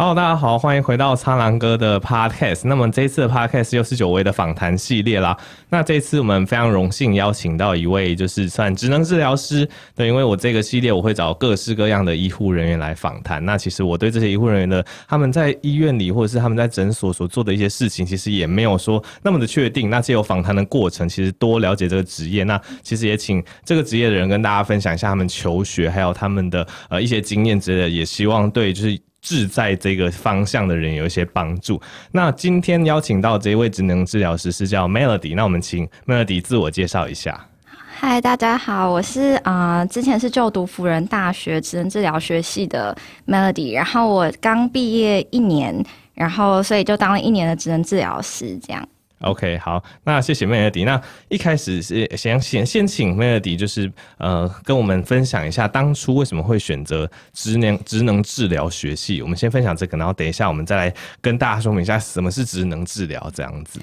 [0.00, 2.62] 好大家好，欢迎回到苍狼哥的 Podcast。
[2.64, 5.36] 那么这一次的 Podcast 又是久违的访谈系列啦。
[5.68, 9.68] 那这一次我们非常荣幸邀请到一位就是算职能治疗师。
[9.94, 13.44] 对，因为我这个系列我会找各式各样的医护人员来访谈。
[13.44, 19.90] 那其实我对这些医护人员的他们在医院里或者是他们在诊所所做的一些事情，其实也没有说那么的确定。
[19.90, 22.42] 那借由访谈的过程，其实多了解这个职业。
[22.44, 28.98] 那其实也请这个职业的人跟大家分享一下他们求学还有他们的呃一些经验之类的，也希望对就是。
[29.20, 31.80] 志在这个方向的人有一些帮助。
[32.12, 37.46] 那今天邀请到这一位职能治疗师是叫 Melody，那我们请 Melody 自我介绍一下。
[37.64, 42.96] 嗨，大家好，我是啊、之前是就读辅仁大学职能治疗学系的
[43.26, 45.84] Melody，然后我刚毕业一年，
[46.14, 48.88] 然后所以就当了一年的职能治疗师，这样。
[49.20, 50.84] OK，好，那谢谢 Melody。
[50.84, 59.20] 那一开始是先先先请 Melody，就是呃跟我们分享一下当初为什么会选择职能职能治疗学系。
[59.20, 63.78] 我们先分享这个，然后等一下我们再来跟大家说明一下什么是职能治疗这样子。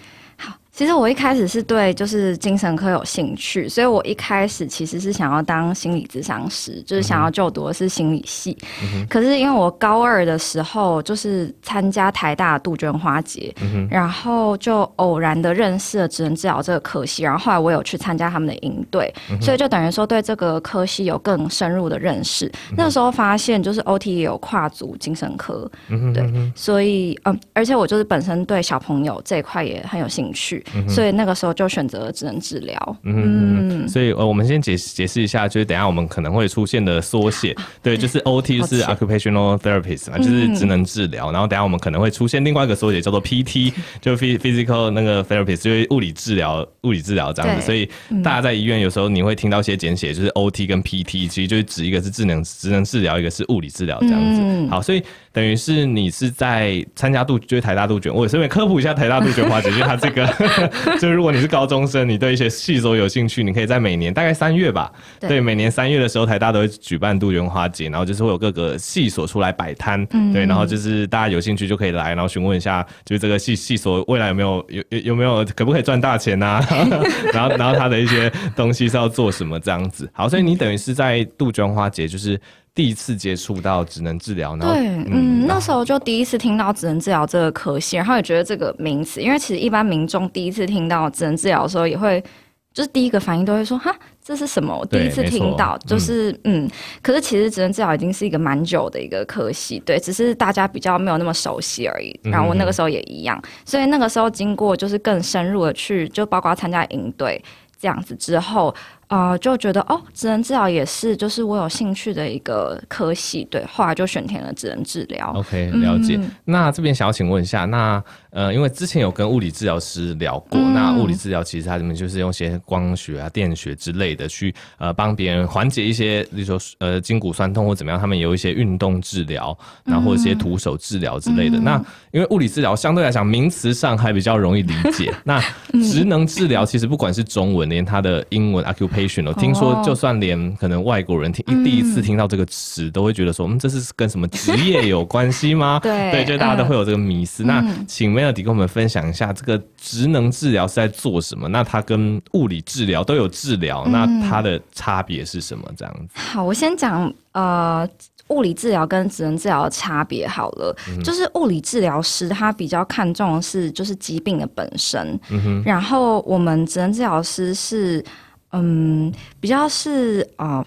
[0.78, 0.88] 好。
[0.88, 8.58] 其实我一开始是对就是精神科有兴趣，所以我一开始其实是想要当心理咨商师，就是想要就读的是心理系。
[8.84, 22.46] 嗯、可是因为我高二的时候就是参加台大杜鹃花节，嗯，然后就偶然的认识了职能治疗这个科系，然后后来我有去参加他们的营队，嗯，所以就等于说对这个科系有更深入的认识。
[22.70, 26.24] 嗯、那时候发现就是 OT 也有跨足精神科，嗯、对，
[26.56, 30.64] 所以嗯，而且我就是本身对小朋友这一块也很有兴趣。
[30.76, 32.98] 嗯、所以那个时候就选择了职能治疗。
[33.04, 41.32] 嗯，嗯，所以呃，我们先解解释一下，就是等一下我们可能会出现的缩写，对，就是 OT 就是 occupational therapist 嘛，就是职能治疗。
[41.32, 47.66] 然后等一下我们可能会出现另外一个缩写叫做 PT，就 physical 那个 therapist，就是物理治疗，物理治疗这样子。
[47.66, 47.90] 所以
[48.24, 54.68] 大家在医院有时候你会听到一些简写，就是 OT 跟 PT，其实就是指一个是智能职能治疗，一个是物理治疗这样子。
[54.70, 55.04] 好，所以
[55.38, 60.28] 等于是你是在参加杜，就是台大杜鹃，我顺便科普一下台大杜鹃花节，就是它这个。
[61.00, 76.66] 就如果你是高中生，你对一些系所有兴趣，你可以在每年大概三月吧，对，对，每年三月的时候，台大都会举办杜鹃花节，然后就是会有各个系所出来摆摊，嗯，对，然后就是大家有兴趣就可以来，然后询问一下，就是这个系系所未来有没有有有有没有可不可以赚大钱啊？
[77.32, 80.10] 然后然后他的一些东西是要做什么这样子。
[80.14, 82.42] 好，所以你等于是在杜鹃花节就是。
[82.78, 92.24] 第一次接触到职能治疗，然后对，嗯，嗯，那时候就第一次听到职能治疗这个科系，然后也觉得这个名词，因为其实一般民众第一次听到职能治疗的时候，也会
[92.72, 93.92] 就是第一个反应都会说，哈，
[94.24, 94.78] 这是什么？
[94.78, 96.72] 我第一次听到，就是嗯，嗯，
[97.02, 102.20] 可是其实职能治疗已经是一个蛮久的一个科系，对，只是大家比较没有那么熟悉而已。
[102.22, 107.44] 然后我那个时候也一样，嗯、所以那个时候经过就是更深入的去，就包括参加营队
[107.82, 108.76] 这样子之后。
[109.08, 115.32] 啊、呃，就觉得哦，职能治疗也是，就是我有兴趣的一个科系，对，后来就选填了职能治疗。
[115.36, 116.18] OK，了解。
[116.18, 131.58] 嗯、那这边想要请问一下，那呃，因为之前有跟物理治疗师聊过，嗯、那物理治疗其实它里面就是用些光学啊、电学之类的去呃帮别人缓解一些，比如说呃筋骨酸痛或怎么样，他们有一些运动治疗，然后或者一些徒手治疗之类的。
[131.58, 135.42] 嗯、那因为物理治疗相对来讲名词上还比较容易理解， 那
[135.72, 138.66] 职能治疗其实不管是中文，连它的英文
[139.06, 145.80] 听说，就算连可能外国人听、嗯、第一次听到这个词，都会觉得说，嗯，这是跟什么职业有关系吗？
[145.84, 147.44] 对，对，就大家都会有这个迷思。
[147.44, 151.48] 嗯、那请 Melody 跟我们分享一下，这个职能治疗是在做什么？
[151.50, 155.64] 那它跟物理治疗都有治疗、嗯，那它的差别是什么？
[155.78, 156.08] 这样子。
[156.14, 157.88] 好，我先讲呃，
[158.30, 161.04] 物理治疗跟职能治疗的差别好了、嗯。
[161.04, 165.20] 就是物理治疗师他比较看重的是就是疾病的本身，
[165.64, 168.04] 然后我们职能治疗师是。
[168.52, 170.66] 嗯，比较是啊、呃，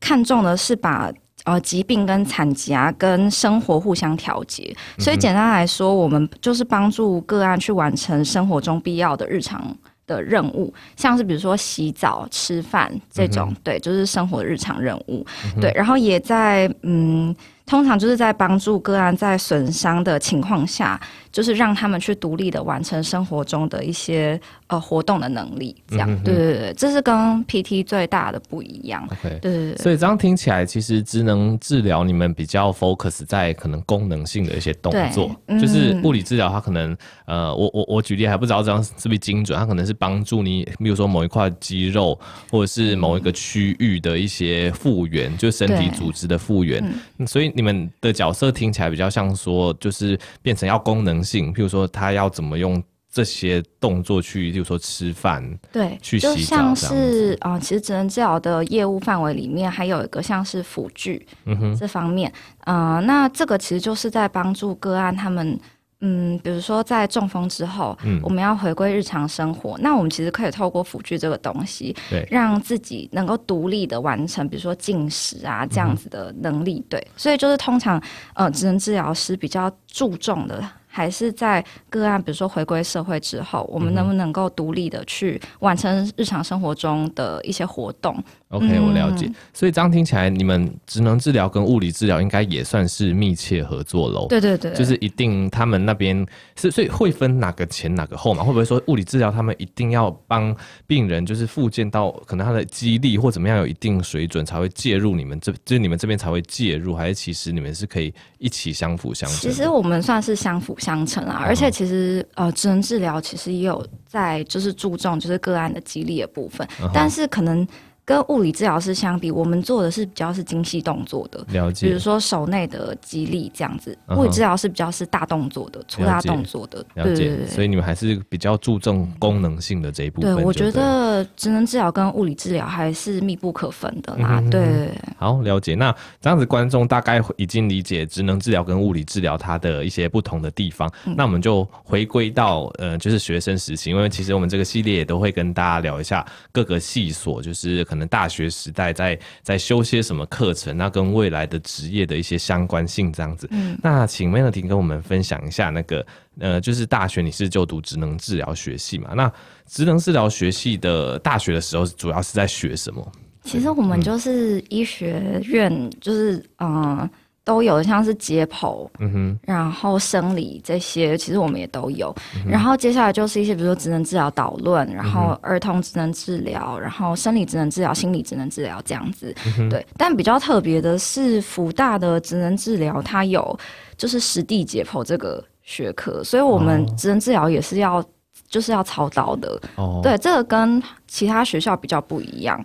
[0.00, 1.10] 看重的是把
[1.44, 9.76] 呃疾病跟残疾啊跟生活互相调节，所以简单来说，我们就是帮助个案去完成生活中必要的日常
[10.06, 17.34] 的任务，像是比如说洗澡、吃饭这种、嗯，对，就是生活日常任务，嗯、对，然后也在嗯，
[17.68, 21.00] 通常就是在帮助个案在损伤的情况下。
[21.30, 29.06] 就是让他们去独立的完成生活中的一些呃活动的能力，这样、嗯、对对对，这是跟 PT 最大的不一样。
[29.08, 35.30] Okay, 对对对，所以这样听起来，其实职能治疗你们比较 focus 在可能功能性的一些动作，
[35.60, 42.18] 就是物理治疗它可能呃，我我我举例还不知道这样是不是精准，它可能是帮助你，比如说某一块肌肉
[42.50, 46.82] 或者是某一个区域的一些复原，就身体组织的复原、
[47.18, 47.26] 嗯。
[47.26, 51.18] 所以你们的角色听起来比较像说，就是变成要功能。
[51.22, 65.58] 性，譬如说他要怎么用这些动作去，例如说吃饭，对，去洗澡，就像是啊、呃，其实职能治疗的业务范围里面还有一个像是辅具，嗯哼，这方面，呃，那这个其实就是在帮助个案他们。
[66.00, 78.00] 嗯，比如说在中风之后，嗯，我们要回归日常生活，那我们其实可以透过辅具这个东西，对，让自己能够独立的完成，比如说进食啊这样子的能力，嗯、对，所以就是通常
[78.34, 80.62] 呃，职能治疗师比较注重的。
[80.90, 88.16] 还是在个案，比如说回归社会之后，我们能不能够独立的去完成日常生活中的一些活动
[88.48, 89.30] ？OK，我了解。
[89.52, 94.26] 所以这样听起来，你们职能治疗跟物理治疗应该也算是密切合作喽？
[94.28, 98.42] 对对对，就是一定他们那边是，所以会分哪个前哪个后嘛？
[98.42, 100.54] 会不会说物理治疗他们一定要帮
[100.86, 109.38] 病人就是复健到可能他的肌力或怎么样有一定水准才会介入你们这，就是你们这边才会介入，还是其实你们是可以一起相辅相成？
[109.38, 111.22] 其实我们算是相辅相成。
[111.24, 117.66] 啊，而且其实呃，职能治疗其实也有在就是注重就是个案的肌力的部分，嗯、但是可能。
[118.08, 121.86] 跟物理治疗师相比，我们做的是比较是精细动作的，了解。
[121.86, 127.46] 比如说手内的肌力这样子，物理治疗是比较是大动作的，粗大动作的，了解。
[127.46, 130.34] 所以你们还是比较注重功能性的这一部分。
[130.34, 134.42] 对，我觉得职能治疗跟物理治疗还是密不可分的啦。
[134.50, 135.74] 对，好，了解。
[135.74, 140.90] 那这样子，观众大概已经理解职能治疗跟物理治疗它的一些不同的地方。
[141.14, 147.97] 那我们就回归到呃，就是学生时期，因为其实我们这个系列也都会跟大家聊一下各个系所，就是可能。
[147.98, 153.48] 可能大学时代在在修些什么课程，那跟未来的职业的一些相关性这样子。
[153.50, 156.06] 嗯，那请 Melody 跟我们分享一下那个
[156.38, 159.14] 呃，就是大学你是就读职能治疗学系嘛？
[159.16, 159.32] 那
[159.66, 163.12] 职能治疗学系的大学的时候，主要是在学什么？
[163.42, 166.98] 其实我们就是医学院，就是嗯。
[166.98, 167.10] 呃
[167.48, 172.14] 都有像是解剖，嗯哼，然后生理这些，其实我们也都有。
[172.36, 179.34] 嗯、然后接下来就是一些，比如说职能治疗导论，然后儿童职能治疗，然后生理职能治疗、心理职能治疗这样子。
[179.58, 183.58] 嗯、对，但比较特别的是，福大的职能治疗它有
[183.96, 188.04] 就是实地解剖这个学科，所以我们职能治疗也是要
[188.46, 189.58] 就是要操刀的。
[189.76, 190.82] 哦，对，这个跟。
[191.08, 192.62] 其他学校比较不一样。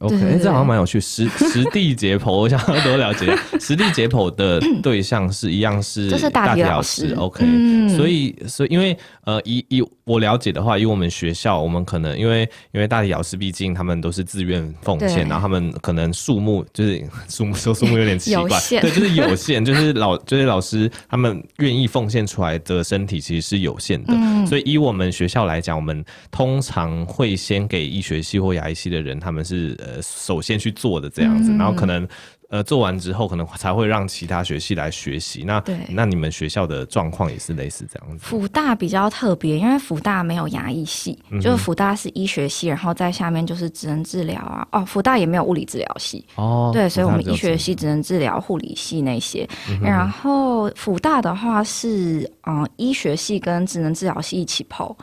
[0.00, 1.00] OK，欸、这好像蛮有趣。
[1.00, 3.34] 实 实地解剖，我想要多了解。
[3.58, 7.08] 实地解剖的对象是一样是 大体老师。
[7.08, 24.12] 老师 OK，、嗯、所以所以因为呃以以我了解的话，以我们学校，我们可能因为因为大体老师毕竟他们都是自愿奉献，然后他们可能数目就是数目说数目有点奇怪，对，就是有限，就是老就是老师他们愿意奉献出来的身体其实是有限的。
[24.14, 27.85] 嗯、所以以我们学校来讲，我们通常会先给。
[27.86, 32.06] 医学系或牙医系的人，他们是呃首先去做的这样子，嗯、然后可能
[32.48, 35.42] 呃做完之后，可能才会让其他学系来学习。
[35.44, 38.24] 那对那你们学校的状况也是类似这样子？
[38.24, 44.66] 辅大比较特别，因为辅大没有牙医系，嗯、就是辅大是医学系，然后在下面就是职能治疗啊。
[44.72, 46.70] 哦，辅大也没有物理治疗系哦。
[46.72, 49.48] 对，所以我们医学系职能治疗、护理系那些。
[49.68, 54.96] 嗯、然后辅大的话是嗯、呃、医学系跟职能治疗系一起跑。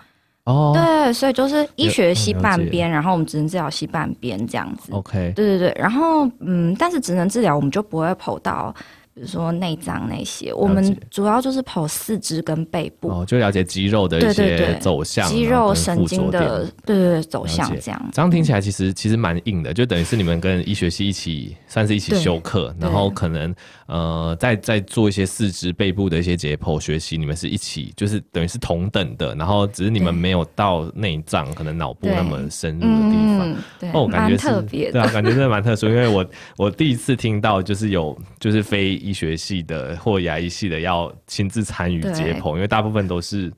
[0.45, 4.91] 哦，对，所以就是医学系半边，然后我们职能治疗系半边这样子。
[4.91, 8.73] OK，对对对，然后嗯，但是职能治疗我们就不会跑到。
[9.15, 18.09] 比如说内脏那些，我们主要就是跑四肢跟背部，哦，就了解肌肉的一些走向，肌肉神经的，对对对，走向这样。
[18.11, 23.53] 这样听起来其实其实蛮硬的，就等于是你们跟医学系一起算是一起修课，然后可能
[23.85, 36.25] 呃再再做一些四肢背部的一些解剖学习，你们是一起，就是等于是同等的，然后只是你们没有到内脏可能脑部那么深入的地方，对，哦，感觉特别，对啊，感觉真的蛮特殊，因为我
[36.57, 39.02] 我第一次听到就是有就是非。
[39.03, 43.51] 医学系的或牙医系的要亲自参与解剖，因为大部分都是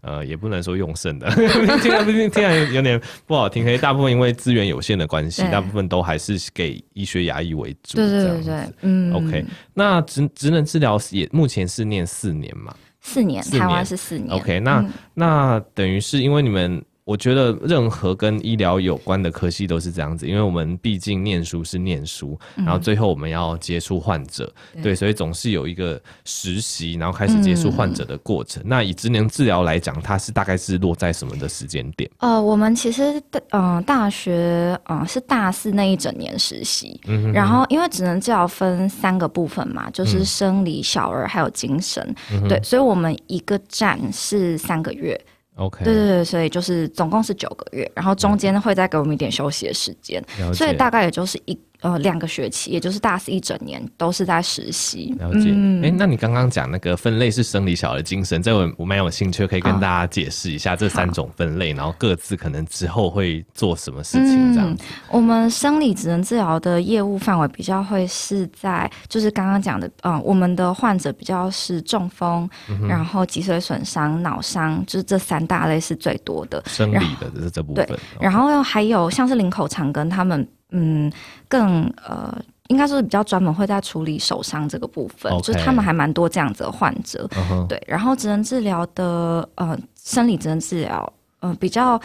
[0.00, 1.28] 呃，也不能说用剩的，
[1.82, 3.64] 听来听起来有点不好听。
[3.64, 7.96] 可是大部分因为资源有限的关系，大部分都还是给医学牙医为主。
[7.96, 9.44] 对对对对，嗯，OK。
[9.74, 12.74] 那职职能治疗也目前是念四年嘛？
[13.00, 14.30] 四年，台湾是四年。
[14.30, 16.82] OK，那、嗯、那等于是因为你们。
[17.04, 28.62] 我觉得任何跟医疗有关的科系都是这样子，因为我们毕竟念书是念书，然后最后我们要接触患者，嗯、对，所以总是有一个实习，然后开始接触患者的过程。
[28.62, 32.08] 嗯、那以职能治疗来讲，它是大概是落在什么的时间点？
[32.18, 45.20] 呃，我们其实嗯、呃，大学嗯、呃、是大四那一整年实习，嗯、哼哼然后因为职能治疗分三个部分嘛，就是生理、小儿还有精神，嗯、对，所以我们一个站是三个月。
[45.62, 55.14] OK，对对对，所以就是总共是九个月，然后中间会再给我们一点休息的时间，所以大概也就是一呃两个学期，也就是大四一整年都是在实习。
[55.18, 55.50] 了解。
[55.50, 64.82] 哎、嗯欸，那你刚刚讲那个分类是生理小儿精神，这我我蛮有兴趣，可以跟大家解释一下这三种分类，然后各自可能之后会做什么事情这样子。
[64.82, 76.62] 嗯、我们生理职能治疗的业务范围比较会是在，就是刚刚讲的，嗯、呃，我们的患者比较是中风，嗯、然后脊髓损伤、脑伤，就是这三大类是最多的。
[76.66, 77.84] 生理的这是这部分。
[77.86, 81.10] 对，然后还有像是林口长庚他们，嗯，
[81.48, 82.36] 更呃，
[82.68, 87.28] 应该说是比较专门会在处理手伤这个部分.就是他们还蛮多这样子的患者。
[87.32, 87.66] Uh -huh.
[87.68, 92.00] 对，然后职能治疗的呃，生理职能治疗，呃，比较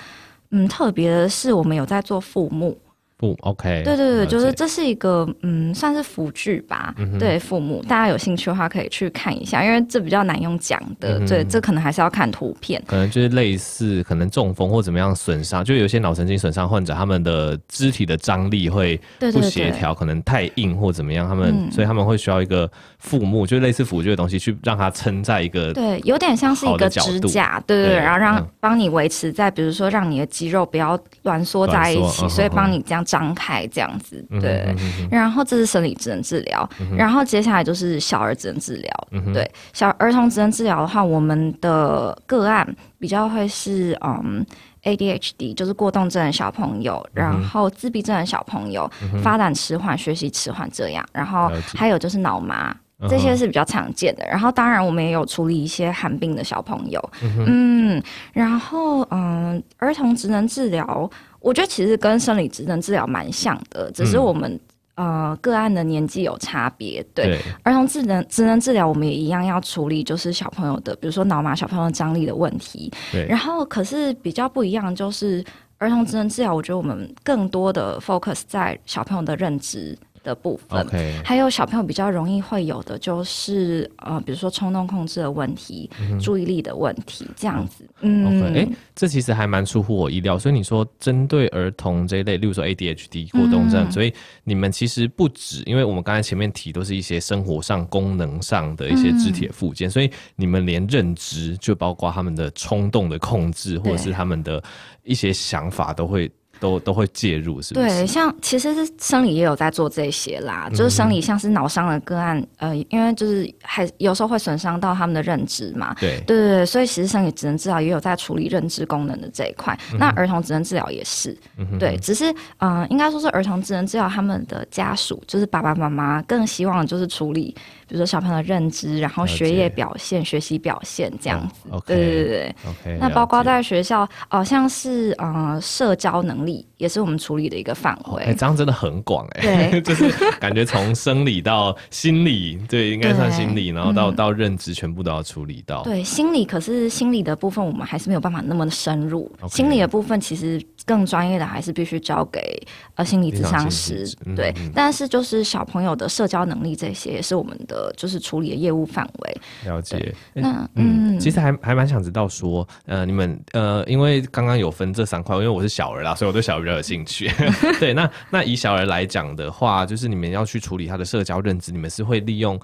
[0.52, 2.78] 嗯特别的是，我们有在做副目。
[3.20, 6.94] 不，OK，对对对，就是这是一个嗯，算是辅具吧。
[6.98, 11.18] 嗯、对，父母，大家有兴趣的话可以去看一下，因为这比较难用讲的。
[11.18, 12.80] 嗯、对，这可能还是要看图片。
[12.86, 22.70] 可能就是类似，可能中风或怎么样损伤，就有些脑神经损伤患者，他们的肢体的张力会不协调，对对对，可能太硬或怎么样，他们、嗯、所以他们会需要一个
[23.00, 33.07] 副目，就类似辅具的东西去让它撑在一个对，有点像是一个支架，对对对，然后让帮、嗯、你维持在，比如说让你的肌肉不要挛缩在一起，所以帮你这样。
[33.08, 42.68] 张开这样子，对、嗯哼哼，然后这是生理职能治疗、嗯，然后接下来就是小儿职能治疗、嗯，对，小儿童职能治疗的话，我们的个案
[43.00, 44.46] 比较会是嗯
[44.84, 52.76] ADHD，就是过动症的小朋友，嗯、然后自闭症的小朋友，嗯、发展迟缓、学习迟缓这样，然后还有就是脑麻。
[53.08, 61.08] 这些是比较常见的，然后当然我们也有处理一些寒病的小朋友，嗯，嗯然后嗯，儿童职能治疗，
[61.48, 64.52] 我觉得其实跟生理职能治疗蛮像的，只是我们、
[64.96, 67.02] 嗯、呃个案的年纪有差别。
[67.14, 72.92] 对，对儿童智能职能治疗，我们也一样要处理，就是小朋友的，比如说脑麻小朋友张力的问题。
[73.14, 75.42] 对，然后可是比较不一样，就是
[75.78, 79.98] 儿童职能治疗，我觉得我们更多的 focus 在小朋友的认知。
[80.28, 81.24] 的部分，okay.
[81.24, 87.86] 还有小朋友比较容易会有的就是呃，比如说冲动控制的问题、嗯、注意力的问题，这样子。
[88.02, 88.54] 嗯，哎、okay.
[88.56, 90.38] 欸，这其实还蛮出乎我意料。
[90.38, 104.62] 所以你说针对儿童这一类，例如说 ADHD 过动症、嗯，所以你们其实不止，因为我们刚才前面提都是一些生活上、功能上的一些肢体的附件、嗯，所以你们连认知，就包括他们的冲动的控制，或者是他们的
[105.06, 106.30] 一些想法，都会。
[106.60, 107.88] 都都会介入，是不是？
[107.88, 115.96] 对，像其实是生理也有在做这些啦，嗯、就是生理像是脑伤的个案，呃，因为就是还有时候会损伤到他们的认知嘛。
[116.00, 119.78] 对对对，所以其实生理职能治疗也有在处理认知功能的这一块。
[119.92, 127.56] 嗯、那儿童职能治疗也是，嗯、对，只是嗯、呃，应该说是儿童职能治疗他们的家属，就是爸爸妈妈更希望就是处理。
[127.88, 138.24] 比如说小朋友的认知，然后学业表现、学习表现这样子，哦 okay, 对对对 okay, 那包括在学校，好、呃、像是呃社交能力也是我们处理的一个范围。
[138.24, 145.82] 哎、哦，这样真的很广哎，对， 就是感觉从生理到心理，对，应该算心理，然后到、嗯、到认知，全部都要处理到。
[145.84, 149.32] 对，心理可是心理的部分，我们还是没有办法那么的深入。
[149.42, 152.62] Okay, 心理的部分其实更专业的还是必须交给
[152.96, 154.06] 呃心理咨商师。
[154.36, 157.77] 对、嗯，但是就是小朋友的社交能力这些也是我们的。
[157.78, 159.38] 呃，就是处理的业务范围。
[159.66, 160.14] 了解。
[160.34, 167.30] 那嗯，嗯，其实还还蛮想知道说，呃，你们呃，因为刚刚有分这三块，因为我是小儿啦，所以我对小儿比较有兴趣。
[167.80, 172.60] 对，那那以小儿来讲的话，就是你们要去处理他的社交认知，你们是会利用。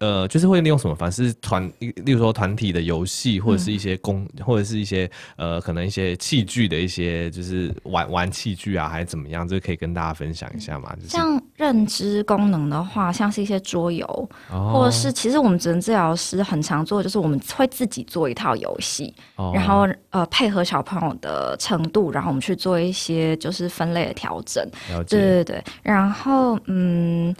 [0.00, 1.32] 呃，就是会利用什么方式？
[1.34, 9.46] 团，例如说团体的游戏，或者是一些工、嗯，或者是一些呃，可能一些器具的一些，就是玩玩器具啊，还是怎么样？
[9.46, 10.94] 这可以跟大家分享一下嘛？
[10.96, 14.06] 就是、像认知功能的话，像是一些桌游、
[14.50, 24.66] 哦，或者是其实我们职能治疗师很常做，就是我们会自己做一套游戏、哦，然后呃配合小朋友的程度，然后我们去做一些就是分类的调整。
[25.08, 27.34] 对对对，然后嗯。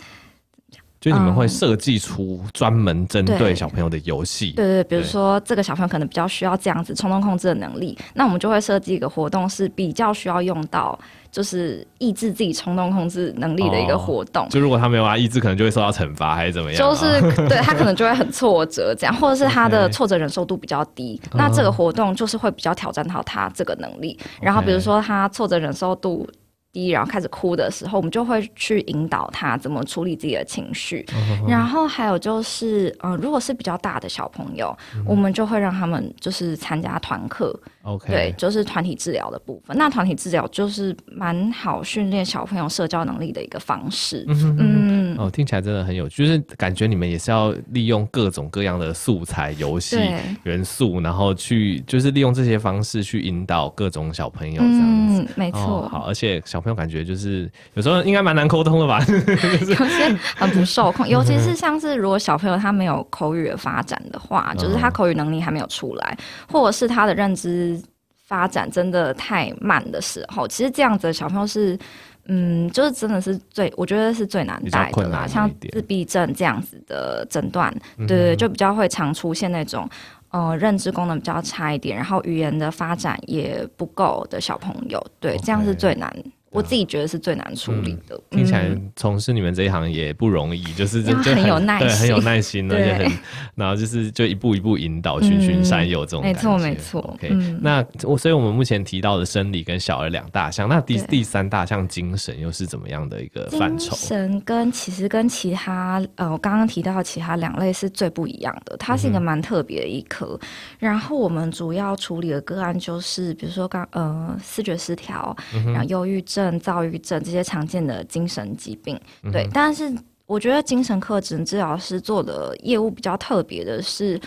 [1.05, 10.99] 所以你们会设计出专门针对小朋友的游戏，对对，比如说这个小朋友可能比较需要这样子冲动控制的能力，那我们就会设计一个活动是比较需要用到，
[11.31, 14.49] 就是抑制自己冲动控制能力的一个活动。
[14.49, 16.79] 就如果他没有啊，抑制可能就会受到惩罚还是怎么样？
[16.79, 17.21] 就是
[17.51, 24.19] 对他可能就会很挫折这样，或者是他的 挫折忍受度比较低，那这个活动就是会比较挑战到他这个能力。
[24.41, 26.27] 然后比如说他挫折忍受度。
[26.75, 31.07] 低，然后开始哭的时候，我们就会去引导他怎么处理自己的情绪。
[31.09, 31.49] Uh.
[31.49, 35.05] 然后还有就是，呃，如果是比较大的小朋友，uh.
[35.07, 37.59] 我们就会让他们就是参加团课。
[37.83, 39.77] OK，对，就是团体治疗的部分。
[39.79, 44.27] 那团体治疗就是蛮好训练小朋友社交能力的一个方式。
[44.27, 44.57] Uh.
[44.59, 49.99] 嗯，嗯，哦，听起来真的很有趣，就是感觉你们也是要利用各种各样的素材、游戏
[50.43, 55.23] 元素，然后去就是利用这些方式去引导各种小朋友这样子。
[55.23, 55.61] 嗯，没错。
[55.61, 58.99] 哦，好，而且小朋友感觉就是有时候应该蛮难沟通的吧？
[59.09, 66.19] 有些很不受控，尤其是像是如果小朋友他没有口语的发展的话，就是他口语能力还没有出来，
[66.49, 67.81] 或者是他的认知。
[68.27, 71.79] 发展真的太慢的时候，其实这样子的小朋友是，
[72.27, 75.27] 嗯，就是真的是最，我觉得是最难带的啦。
[75.27, 79.89] 像自闭症这样子的诊断，对对，对，就比较会常出现那种，
[80.31, 86.11] 呃，认知功能比较差一点，然后语言的发展也不够的小朋友，对这样是最难。
[86.55, 88.15] 我自己觉得是最难处理的。
[88.31, 93.13] 嗯、听起来从事你们这一行也不容易，嗯、就是就很，很有耐心， 对，很有耐心，而且很，
[93.57, 96.39] 然后就是就一步一步引导，循循善诱这种感觉。
[96.39, 97.01] 没错，没错。
[97.15, 103.97] OK，、嗯、那我所以我们目前提到的生理跟小儿两大项，那第第三大项精神又是怎么样的一个范畴？
[103.97, 110.39] 精神跟其实跟其他呃，我刚刚提到的其他两类是最不一样的，它是一个蛮特别的一科。
[110.41, 116.44] 嗯、然后我们主要处理的个案就是，比如说刚呃视觉失调，嗯、然后忧郁症。
[116.61, 118.99] 躁郁症这些常见的精神疾病，
[119.33, 119.93] 对，嗯、但是
[120.27, 124.21] 我觉得精神科职能治疗师做的业务比较特别的是，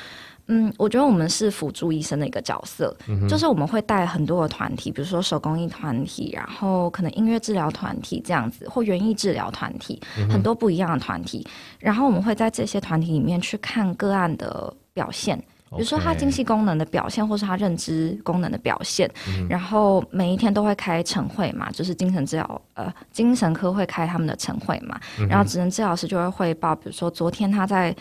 [0.47, 11.45] 嗯，我觉得我们是辅助医生的一个角色，嗯、就是我们会带很多的团体，比如说手工艺团体，然后可能音乐治疗团体这样子，或园艺治疗团体，嗯、很多不一样的团体，
[11.79, 15.41] 然后我们会在这些团体里面去看个案的表现。
[15.71, 27.95] 比如说他精细功能的表现，或是他认知功能的表现，嗯、然后每一天都会开晨会嘛，就是精神治疗呃精神科会开他们的晨会嘛，嗯、然后职能治疗师就会汇报，比如说昨天他在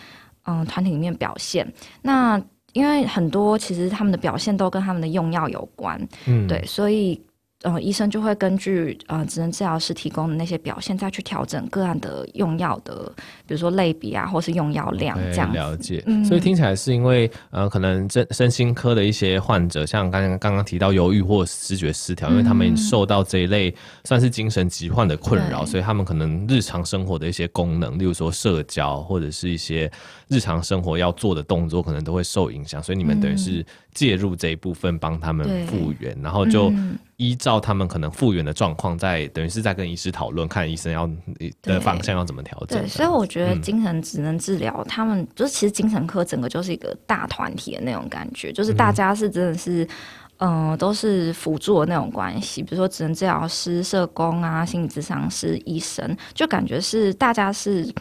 [0.45, 1.67] 嗯团体里面表现，
[2.01, 2.41] 那
[2.73, 7.21] 因为很多其实他们的表现都跟他们的用药有关，嗯，对，所以。
[7.63, 13.11] 呃，医生就会根据呃，职能治疗师提供的那些表现，再去调整个案的用药的，
[13.47, 15.51] 比如说类比啊，或是用药量这样。
[15.51, 16.03] 了解。
[16.05, 23.73] 嗯、所以听起来是因为呃，可能身身心科的一些患者，像刚刚刚刚提到忧郁或视觉失调，因为他们受到这一类
[24.03, 29.91] 算是精神疾患的困扰，所以他们可能日常生活的一些功能，例如说社交或者是一些
[30.27, 32.83] 日常生活要做的动作，可能都会受影响。
[32.83, 36.71] 所以你们等于是介入这一部分，帮他们复原，对然后就。
[37.17, 41.09] 依照他们可能复原的状况，在等于是在跟医师讨论，看医生要
[41.61, 42.79] 的方向要怎么调整。
[42.79, 49.83] 对，所以我觉得精神职能治疗，嗯、他们就是其实精神科整个就是一个大团体的那种感觉，就是大家是真的是，
[50.37, 52.61] 嗯、呃，都是辅助的那种关系。
[52.61, 57.91] 比如说职能治疗师、社工啊、心理咨商师、医生，就感觉是大家是。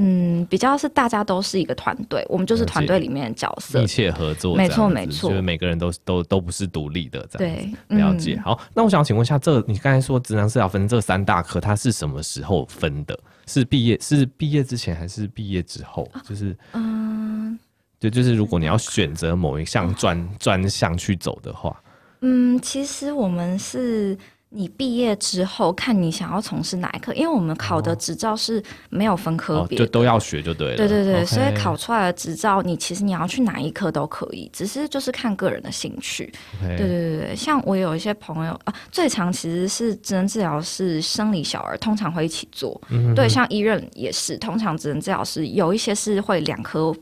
[0.00, 7.76] 嗯，比较是大家都是一个团队，我们就是团队里面的角色，密切合作，没错没错，就是每个人都都都不是独立的这样子。
[7.88, 8.34] 对，了解。
[8.36, 13.18] 嗯、好，那我想请问一下，这你刚才说职能治疗分这三大科，它是什么时候分的？
[13.46, 16.08] 是毕业是毕业之前还是毕业之后？
[16.24, 17.58] 就是嗯，
[17.98, 21.76] 对，就是如果你要选择某一项专专项去走的话，
[22.20, 24.16] 嗯，其实我们是。
[24.50, 30.76] 你毕业之后，看你想要从事哪一科，因为我们考的执照是没有分科别，就都要学就对了。
[30.76, 36.32] 对对对所以考出来的执照，你其实你要去哪一科都可以，只是就是看个人的兴趣。
[36.60, 42.80] 对对对，像我有一些朋友啊，最常其实是职能治疗是生理小儿通常会一起做，
[43.14, 46.94] 对，像医院也是，通常职能治疗师有一些是会两科。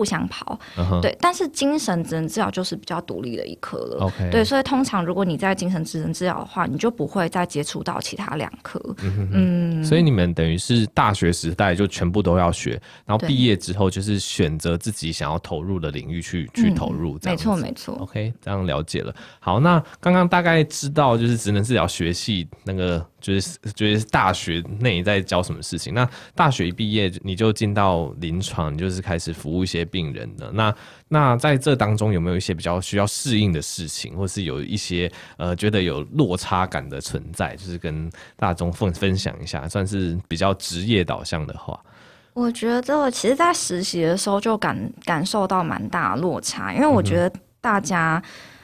[0.00, 0.98] 互相跑，uh.
[1.02, 19.14] 对，但是精神职能治疗就是比较独立的一科了.对，所以通常如果你在精神职能治疗的话，你就不会再接触到其他两科，嗯，哼哼嗯，所以你们等于是大学时代就全部都要学，然后毕业之后就是选择自己想要投入的领域去去投入，没错没错，OK，这样了解了。
[19.38, 23.06] 好，那刚刚大概知道就是职能治疗学系那个。
[23.20, 25.92] 就是就是大学内在教什么事情？
[25.94, 30.50] 那大学一毕业你就进到临床，你就是开始服务一些病人的。
[30.52, 30.74] 那
[31.08, 37.54] 那在这当中有没有一些比较需要适应的事情，或是有一些呃觉得有落差感的存在？
[37.56, 41.78] 就是跟大众分分享一下，算是比较职业导向的话。
[42.32, 48.22] 我觉得其实，在实习的时候就感感受到蛮大的落差，因为我觉得大家。
[48.24, 48.59] 嗯，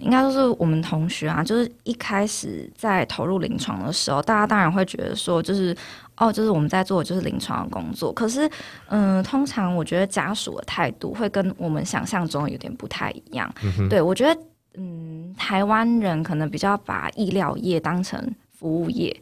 [0.00, 5.76] 应该说是我们同学啊，就是一开始在投入临床的时候，大家当然会觉得说，就是
[6.16, 8.12] 哦，就是我们在做的就是临床的工作。
[8.12, 8.50] 可是，
[8.88, 13.48] 嗯，通常我觉得家属的态度会跟我们想象中有点不太一样。
[13.78, 14.40] 嗯、对，我觉得，
[14.74, 18.20] 嗯，台湾人可能比较把医疗业当成
[18.50, 19.16] 服务业，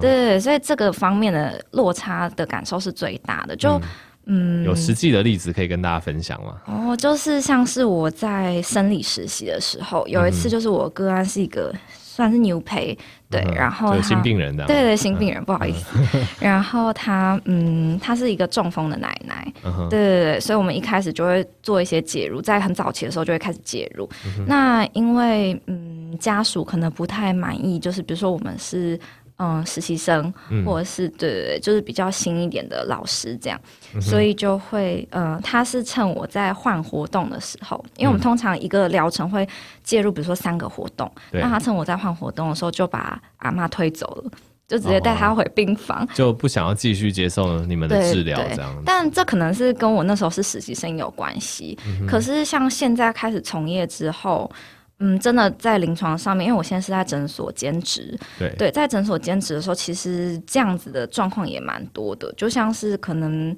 [0.00, 3.56] 对，所以这个方面的落差的感受是最大的。
[3.56, 3.80] 就。
[4.26, 4.62] 嗯。
[4.62, 6.56] 嗯，有实际的例子可以跟大家分享吗？
[6.66, 12.96] 哦，就是像是我在生理实习的时候，有一次就是我个案是一个算是 new pay，
[13.30, 15.96] 对，嗯、然后他新病人的，对对新病人，不好意思，
[16.40, 24.08] 然后他嗯，他是一个中风的奶奶，嗯、对对对，所以我们一开始就会做一些介入，在很早期的时候就会开始介入。
[24.24, 28.98] 嗯、那因为嗯，家属可能不太满意，就是比如说我们是。
[29.38, 30.32] 嗯，实习生
[30.64, 33.60] 或者是、嗯、对对对，就是比较新一点的老师这样，
[33.94, 39.46] 嗯、所以就会呃，他是趁我在换活动的时候，因为我们通常一个疗程会
[39.84, 44.30] 介入，比如说三个活动，那、嗯、他趁我在换活动的时候，就把阿妈推走了，
[44.66, 48.82] 就直接带他回病房，哦、就不想要继续接受你们的治疗这样。
[48.86, 54.50] 但这可能是跟我那时候是实习生有关系，嗯、可是像现在开始从业之后。
[54.98, 58.54] 嗯，真的在临床上面，因为我现在是在诊所兼职，对。
[58.56, 63.54] 对，在诊所兼职的时候，其实这样子的状况也蛮多的，就像是可能，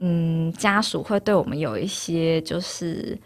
[0.00, 3.18] 嗯，家属会对我们有一些，就是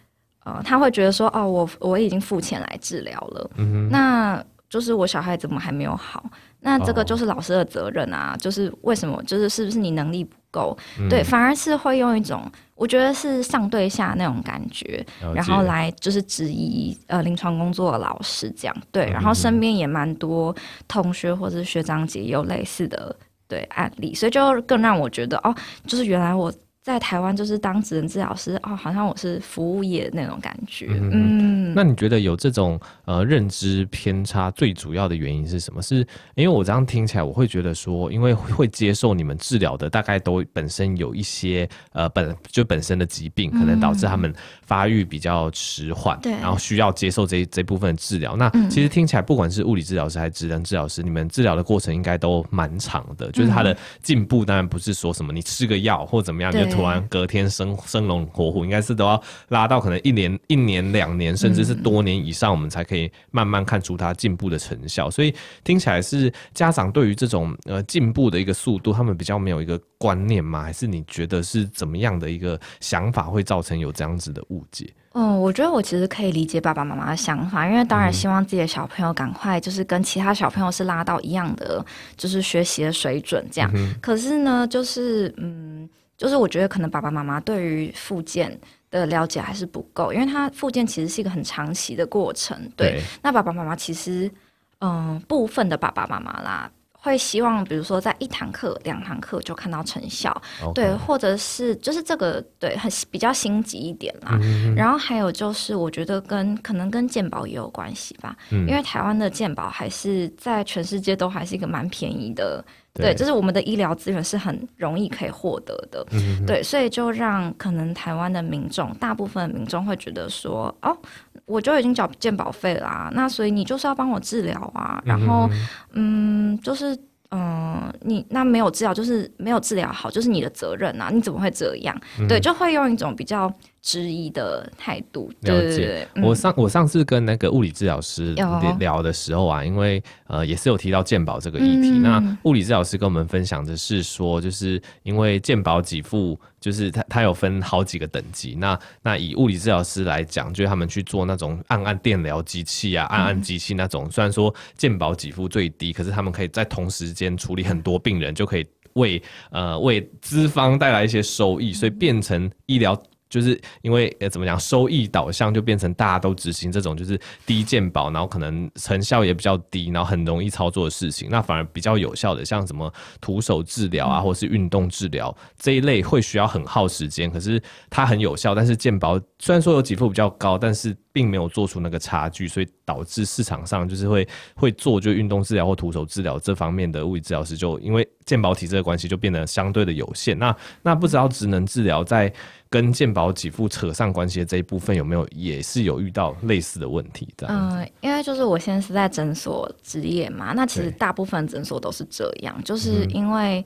[0.44, 6.24] 呃，他会觉得说，哦，我我已经付钱来治疗了，嗯，那就是我小孩怎么还没有好？
[6.66, 9.22] 那这个就是老师的责任啊，哦、就是为什么？
[9.22, 10.76] 就是是不是你能力不够？
[10.98, 12.42] 嗯、对，反而是会用一种。
[12.74, 20.54] 我觉得是上对下那种感觉，然后来就是质疑呃临床工作的老师这样对，然后身边也蛮多
[20.88, 23.16] 同学或者是学长姐有类似的
[23.48, 25.54] 对案例，所以就更让我觉得哦，
[25.86, 26.52] 就是原来我。
[26.86, 30.86] 在台湾就是当职能治疗师哦，好像我是服务业那种感觉。
[30.88, 35.82] 嗯，嗯，那你觉得有这种呃认知偏差最主要的原因是什么？
[35.82, 48.36] 是因为我这样听起来，我会觉得说，因为会接受你们治疗的大概都本身有一些呃本就本身的疾病，可能导致他们发育比较迟缓，对、嗯，然后需要接受这这部分的治疗。
[48.36, 56.75] 那其实听起来，不管是物理治疗师还是职能治疗师，你们治疗的过程应该都蛮长的，就是他的进步当然不是说什么你吃个药或怎么样就。
[56.76, 65.10] 突然隔天生生龙活虎，应该是都要拉到可能一年、一年、两年，甚至是多年以上，我们才可以慢慢看出他进步的成效。
[65.10, 65.34] 所以
[65.64, 70.62] 听起来是家长对于这种呃进步的一个速度，他们比较没有一个观念吗？
[70.62, 74.92] 还是你觉得是怎么样的一个想法会造成有这样子的误解？
[75.12, 81.82] 嗯，我觉得我其实可以理解爸爸妈妈的想法，因为当然希望自己的小朋友赶快就是跟其他小朋友是拉到一样的
[82.18, 83.70] 就是学习的水准这样。
[83.74, 85.88] 嗯、可是呢，就是嗯。
[86.16, 88.58] 就是我觉得可能爸爸妈妈对于复健
[88.90, 92.56] 的了解还是不够，因为他复健其实是一个很长期的过程。
[92.74, 94.30] 对，对那爸爸妈妈其实，
[94.78, 100.34] 嗯、呃，部分的爸爸妈妈啦，会希望比如说在一堂课、两堂课就看到成效.
[100.74, 104.38] 对，或者是就是这个对很比较心急一点啦。
[104.42, 112.64] 嗯、然后还有就是我觉得跟可能跟健保也有关系吧，嗯、因为台湾的健保还是在全世界都还是一个蛮便宜的。
[112.96, 120.96] 对，就是我们的医疗资源是很容易可以获得的，嗯、对，所以就让可能台湾的民众，大部分的民众会觉得说，哦，
[121.44, 125.48] 我就已经缴健保费啦、啊，那所以你就是要帮我治疗啊，然后，
[125.92, 126.98] 嗯，嗯，就是。
[127.32, 131.10] 嗯，你那没有治疗，就是没有治疗好，就是你的责任啊！
[131.12, 132.00] 你怎么会这样？
[132.20, 133.52] 嗯、对，就会用一种比较
[133.86, 135.30] 质疑的态度。
[135.42, 136.08] 了解。
[136.20, 138.34] 我上我上次跟那个物理治疗师
[138.80, 141.90] 聊的时候啊，因为呃也是有提到健保这个议题。
[141.90, 146.36] 嗯、那物理治疗师跟我们分享的是说，就是因为健保给付。
[146.58, 148.56] 就是他，他有分好几个等级。
[148.58, 163.00] 那那以物理治疗师来讲，就是他们去做那种按按电疗机器啊，按按机器那种，嗯、虽然说健保给付最低，可是他们可以在同时间处理很多病人，就可以为呃为资方带来一些收益，所以变成医疗。
[163.28, 177.60] 就是因为呃怎么讲，收益导向就变成大家都执行这种就是低健保，然后可能成效也比较低，然后很容易操作的事情，那反而比较有效的，像什么徒手治疗啊，或是运动治疗这一类，会需要很耗时间，可是
[177.90, 178.54] 它很有效。
[178.54, 190.38] 但是健保虽然说有给付比较高，但是并没有做出那个差距，所以导致市场上就是会会做就运动治疗或徒手治疗这方面的物理治疗师，就因为健保体制的关系，就变得相对的有限。
[190.38, 192.32] 那那不知道职能治疗在。
[192.68, 197.28] 跟健保给付扯上关系的这一部分有没有也是有遇到类似的问题？
[197.46, 203.64] 嗯、呃，因为就是我现在是在诊所职业嘛，那其实大部分诊所都是这样，就是因为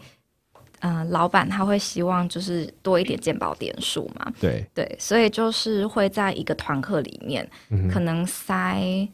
[0.81, 4.65] 嗯、呃，老板他会希望就是多一点健保点数嘛，对。
[4.75, 7.49] 对，所以就是会在一个团课里面
[7.91, 9.09] 可能塞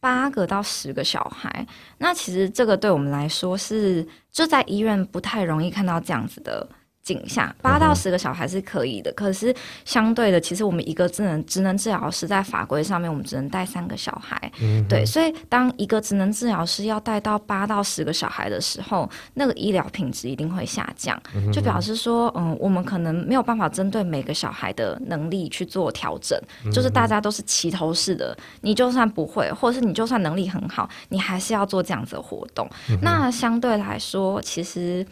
[0.00, 1.66] 八个到十个小孩，
[1.98, 6.66] 那其实这个对我们来说是就在医院不太容易看到这样子的。
[7.06, 9.12] 井下，八到十个小孩是可以的。
[9.12, 14.50] 可是相对的，其实我们一个智能职能治疗师在法规上面，我们只能带三个小孩。
[14.88, 21.16] 对，所以当一个职能治疗师要带到八到十个小孩的时候，那个医疗品质一定会下降，
[21.52, 26.36] 就表示说，嗯，我们可能没有办法针对每个小孩的能力去做调整，
[26.72, 32.68] 就是大家都是齐头式的，你就算不会，或者是你就算能力很好，你还是要做这样子的活动。
[33.00, 35.06] 那相对来说，其实。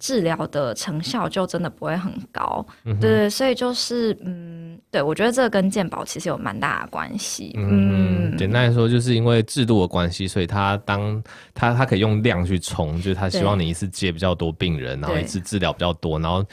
[0.00, 7.52] 治疗的成效就真的不会很高，嗯、对，所以就是嗯，对我觉得这个跟健保其实有蛮大的关系。
[7.56, 11.22] 嗯，嗯简单来说，就是因为制度的关系，所以他当
[11.54, 16.44] 他他可以用量去冲，就是他希望你一次接比较多病人，然后一次治疗比较多，然后。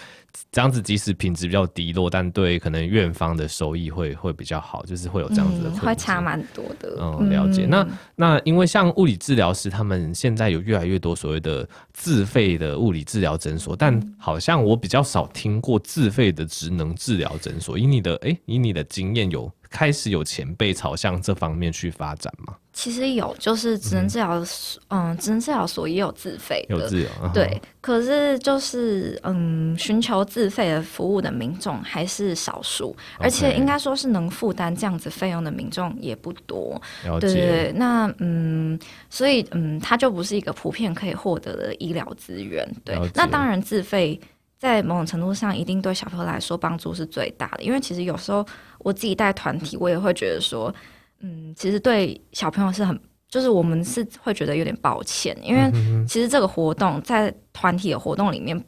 [0.52, 6.96] 这样子即使品质比较低落，但对可能院方的收益会会比较好，就是会有这样子的、嗯，会差蛮多的。
[7.00, 7.66] 嗯，了解。
[7.66, 17.78] 嗯、那那因为像物理治疗师，他们现在有越来越多所谓的自费的物理治疗诊所，但好像我比较少听过自费的职能治疗诊所。
[17.78, 19.52] 以你的哎、欸，以你的经验有。
[19.70, 22.56] 开始有前辈朝向这方面去发展吗？
[22.74, 24.44] 其实有，就是职能治疗，
[24.90, 27.46] 嗯，职能治疗所也有自费的，有自由，对。
[27.46, 36.80] 嗯、可是就是，嗯，寻求自费的服务的民众还是少数，而且应该说是能负担这样子费用的民众也不多。
[37.04, 37.28] 了解。
[37.28, 42.64] 对，那嗯，所以嗯，它就不是一个普遍可以获得的医疗资源。
[42.86, 42.96] 对。
[43.16, 44.20] 那当然自费。
[44.58, 47.64] 在某种程度上，一定对小朋友来说帮助是最大的。
[47.64, 48.46] 因为其实有时候
[48.80, 50.74] 我自己带团体，我也会觉得说，
[51.20, 55.72] 嗯，其实对小朋友是很，就是我们是会觉得有点抱歉，因为
[56.08, 58.60] 其实这个活动在团体的活动里面，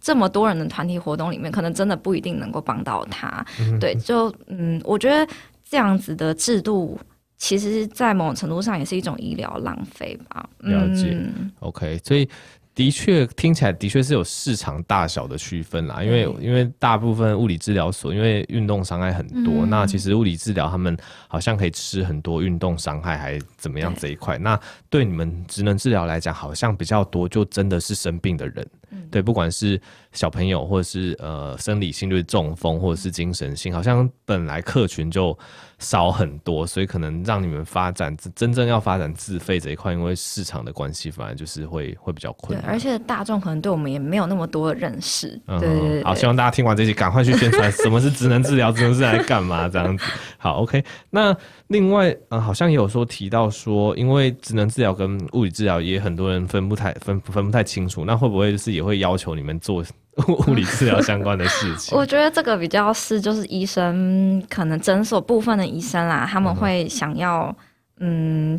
[0.00, 3.44] 这么多人的团体活动里面，可能真的不一定能够帮到他。
[3.80, 5.26] 对，就嗯，我觉得
[5.68, 6.96] 这样子的制度，
[7.36, 10.48] 其实，在某种程度上也是一种医疗浪费吧。
[10.58, 11.10] 了解。
[11.12, 12.28] 嗯，OK，所以。
[12.74, 20.96] 的确听起来的确是有市场大小的区分啦，因为因为大部分物理治疗所因为运动伤害很多，那其实物理治疗他们
[21.28, 28.66] 好像可以吃很多运动伤害还怎么样这一块，那对你们职能治疗来讲好像比较多，就真的是生病的人，
[29.10, 29.80] 对，不管是
[30.12, 35.36] 小朋友或者是呃生理性就是中风或者是精神性，好像本来客群就。
[35.82, 42.68] 少很多，所以可能让你们发展真正要发展自费这一块，因为市场的关系，反而就是会会比较困难。
[42.68, 45.40] 对，而且大众可能对我们也没有那么多的认识。
[45.46, 50.04] 嗯，对，对，对，好，希望大家听完这集，赶快去宣传什么是职能治疗，职能治疗来干嘛这样子。
[50.36, 50.84] 好，OK。
[51.08, 51.34] 那
[51.70, 59.82] 另外，呃，好像也有说提到说，因为职能治疗跟物理治疗也很多人分不太分分不太清楚，那会不会就是也会要求你们做？
[60.48, 67.56] 物理治疗相关的事情，我觉得这个比较是就是医生可能诊所部分的医生啦，他们会想要嗯，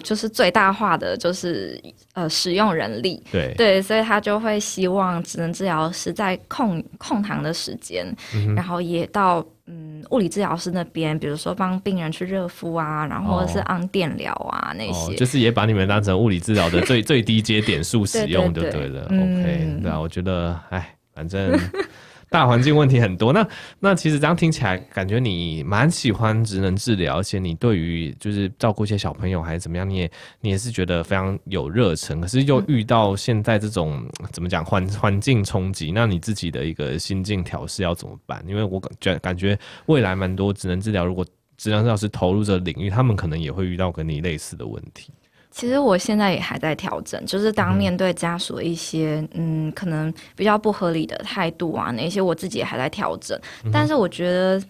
[0.04, 1.82] 就是最大化的就是
[2.14, 19.06] 呃使用人力，对对，所以他就会希望职能治疗师在空空堂的时间，嗯、然后也到嗯物理治疗师那边，比如说帮病人去热敷啊，然后或者是按电疗啊、哦、那些，就是也把你们当成物理治疗的最 最低阶点数使用就对了。
[19.08, 20.96] 对对对 OK，对啊，我觉得哎。
[21.14, 21.52] 反正
[22.32, 23.46] 大环境问题很多，那
[23.78, 32.22] 那其实这样听起来，感觉你蛮喜欢职能治疗，而且你对于就是照顾一些小朋友还是怎么样，你也你也是觉得非常有热忱。
[32.22, 38.42] 可是又遇到现在这种怎么讲环环境冲击，那你自己的一个心境调试要怎么办？
[38.48, 41.26] 因为我感觉感觉未来蛮多职能治疗，如果
[41.58, 45.12] 职能治疗师投入这领域，他们可能也会遇到跟你类似的问题。
[45.52, 53.38] 其实我现在也还在调整，就是当面对家属一些嗯，嗯，可能比较不合理的态度啊，那些我自己也还在调整。
[53.72, 54.64] 但是我觉得，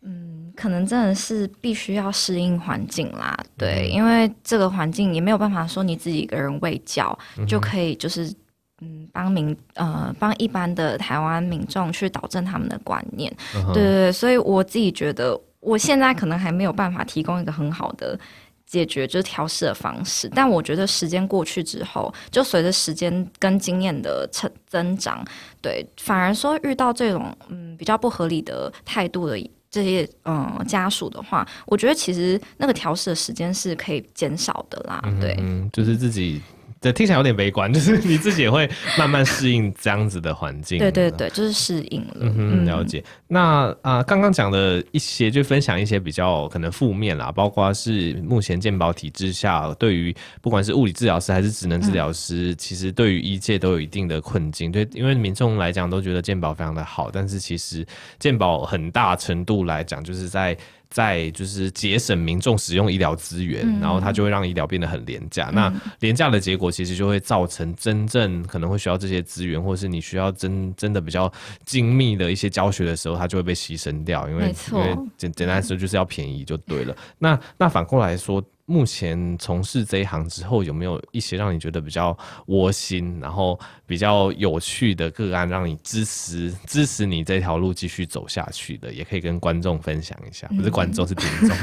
[0.00, 8.32] 嗯，可能真的是必须要适应环境啦，对，因为这个环境也没有办法说你自己一个人喂教就可以，就是
[8.80, 18.18] 嗯，帮民呃帮一般的台湾民众去导正他们的观念，对对对，所以我自己觉得，我现在可能还没有办法提供一个很好的。
[18.66, 25.24] 解决就是调试的方式，但我觉得时间过去之后，就随着时间跟经验的成增长，
[25.62, 29.38] 对，反而说遇到这种嗯比较不合理的态度的
[29.70, 35.36] 这些嗯家属的话，我觉得其实那个调试的时间是可以减少的啦，对，
[35.72, 36.40] 就是自己。
[36.84, 38.68] 对，听起来有点悲观， 就是你自己也会
[38.98, 40.78] 慢慢适应这样子的环境。
[40.78, 42.16] 对对对，就是适应了。
[42.20, 43.02] 嗯哼，了解。
[43.26, 54.70] 那啊，刚刚讲的一些，就分享一些比较可能负面啦，包括是目前健保体制下，对于不管是物理治疗师还是职能治疗师，嗯、其实对于医界都有一定的困境。
[54.70, 57.86] 对，因为民众来讲都觉得健保非常的好，但是其实
[58.18, 60.54] 健保很大程度来讲，就是在
[60.94, 65.48] 在就是节省民众使用医疗资源，嗯、然后它就会让医疗变得很廉价。
[65.48, 71.30] 嗯、那廉价的结果，其实就会造成真正可能会需要这些资源，或是你需要真真的比较
[71.66, 74.28] 精密的一些教学的时候，它就会被牺牲掉。
[74.28, 76.94] 因为因为简简单来说，就是要便宜就对了。
[76.94, 78.40] 嗯、那那反过来说。
[78.66, 88.90] 目前从事这一行之后，有没有一些让你觉得比较窝心，然后比较有趣的个案，让你支持支持你这条路继续走下去的？
[88.90, 91.56] 也可以跟观众分享一下，不是观众，是听众。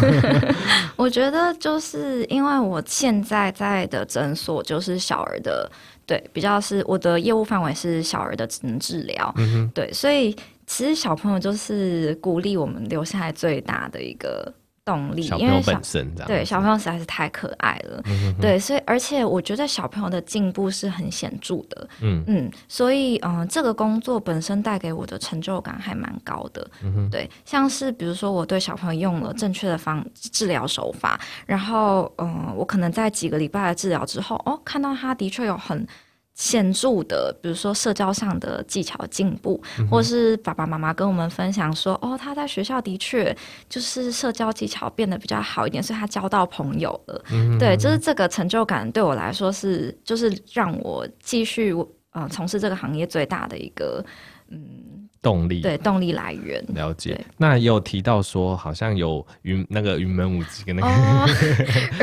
[0.95, 5.71] 我觉得就是因为我现在在的诊所就是小儿的，
[6.05, 10.35] 对，比较是我的业务范围是小儿的智能治疗，嗯哼，对，所以
[10.67, 14.53] 其实小朋友就是鼓励我们留下来最大的一个。
[14.83, 15.79] 动力，因为小
[16.25, 18.03] 对小朋友实在是太可爱了，
[18.39, 22.23] 对，所以而且我觉得小朋友的进步是很显著的，嗯。
[22.27, 26.67] 嗯，所以嗯、呃，这个工作本身带给我的成就感还蛮高的，
[27.11, 35.87] 对，像是比如说我对小朋友用了正确的方治疗手法，然后嗯、呃，我可能在几个礼拜的治疗之后，哦，看到他的确有很。
[36.33, 43.35] 显著的，比如说社交上的技巧进步，或是爸爸妈妈跟我们分享说，哦，他在学校的确
[43.69, 47.23] 就是社交技巧变得比较好一点，所以他交到朋友了。
[47.31, 51.75] 嗯、对，就是这个成就感对我来说是，就是让我继续
[52.11, 54.03] 呃从事这个行业最大的一个
[54.47, 54.80] 嗯。
[55.21, 55.61] 动力。
[55.61, 56.63] 对动力来源。
[56.73, 60.87] 了解，那也有提到说好像有云那个云门舞集跟那个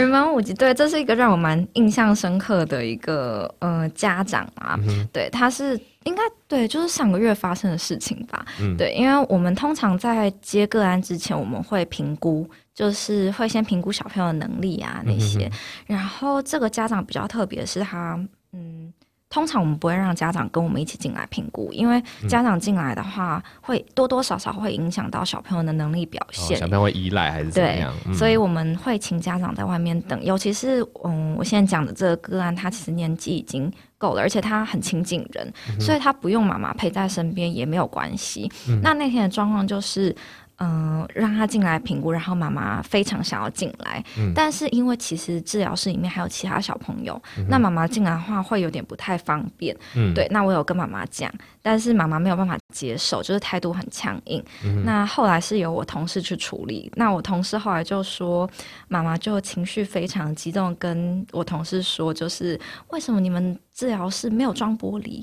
[0.01, 15.51] 云、哦、 门舞集，对，这是一个让我蛮印象深刻的一个呃家长啊，嗯、对，他是应该对，就是上个月发生的事情吧，嗯、对，因为我们通常在接个案之前，我们会评估，就是会先评估小朋友的能力啊那些，
[15.87, 18.19] 然后这个家长比较特别是他
[18.53, 18.93] 嗯。
[19.31, 26.57] 通常我们不会让家长跟我们一起进来评估，因为家长进来的话，会多多少少会影响到小朋友的能力表现。
[26.57, 27.95] 哦、小朋友会依赖还是怎么样？
[28.05, 30.25] 对，嗯、所以我们会请家长在外面等。
[30.25, 38.51] 尤其是嗯，我现在讲的这个个案，他其实年纪已经够了，而且他很亲近人，嗯、所以他不用妈妈陪在身边也没有关系。
[38.69, 40.15] 嗯、那那天的状况就是。
[40.59, 49.77] 嗯、呃，让他进来评估，然后妈妈非常想要进来，嗯、但是因为其实治疗室里面还有其他小朋友，嗯、那妈妈进来的话会有点不太方便。
[49.95, 54.43] 嗯、对，那我有跟妈妈讲，但是妈妈没有办法接受，就是态度很强硬。
[54.65, 58.49] 嗯、那后来是由我同事去处理，那我同事后来就说，
[58.89, 65.23] 妈妈就情绪非常激动，跟我同事说，就是为什么你们治疗室没有装玻璃？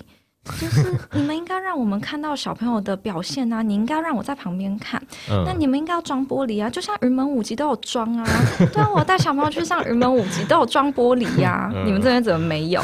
[0.59, 3.61] 就是你们应该让我们看到小朋友的表现啊！
[3.61, 5.01] 你应该让我在旁边看。
[5.29, 8.25] 嗯、那你们应该要装玻璃啊，就像云门舞集都有装啊。
[8.71, 11.71] 对啊，我带小朋友去上云门舞集都有装玻璃呀、啊。
[11.73, 12.81] 嗯、你们这边怎么没有？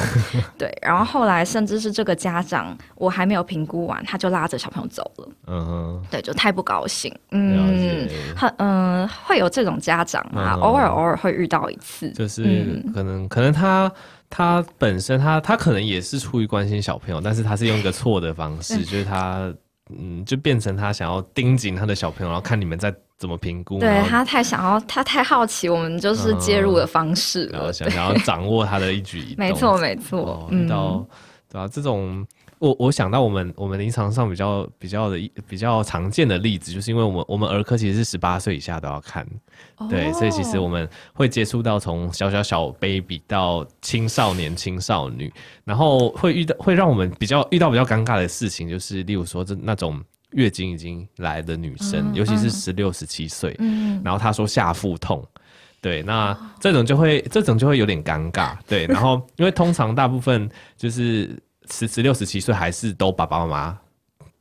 [0.57, 5.29] 对，然后后来甚至是这个家长，我还没有评估完，他就拉着小朋友走了。
[5.47, 7.15] 嗯哼，对，就太不高兴。
[7.29, 12.09] 嗯，很嗯、呃，会有这种家长啊，嗯、偶尔偶尔会遇到一次。
[12.11, 12.43] 就是
[12.93, 13.91] 可能、嗯、可能他。
[14.31, 19.53] 他本身他，他他可能也是出于关心小朋友，但是他是用一个错的方式，就是他，
[19.95, 23.77] 嗯，就变成他想要盯紧他的小朋友，然后看你们在怎么评估。
[23.77, 29.45] 对，他太想要，他太好奇，我们就是介入的方式，然后想想要掌握他的一举一动。
[29.45, 30.47] 没错，没错。
[30.49, 31.05] 遇到
[31.47, 32.25] 对啊，这种。
[32.61, 39.27] 我我想到我们我们临床上比较比较的比较常见的例子，就是因为我们我们儿科其实是十八岁以下都要看，
[39.77, 45.33] 哦、对，所以其实我们会接触到从小小小 baby 到青少年青少女，
[45.65, 49.99] 然后会遇到会让我们比较遇到比较尴尬的事情，就是例如说这那种
[50.33, 55.27] 月经已经来的女生，嗯、尤其是十六十七岁，嗯、然后她说下腹痛，
[55.81, 60.47] 对，那这种就会这种就会有点尴尬，对，然后因为通常大部分
[60.77, 61.35] 就是。
[61.71, 63.79] 十十六十七岁还是都爸爸妈妈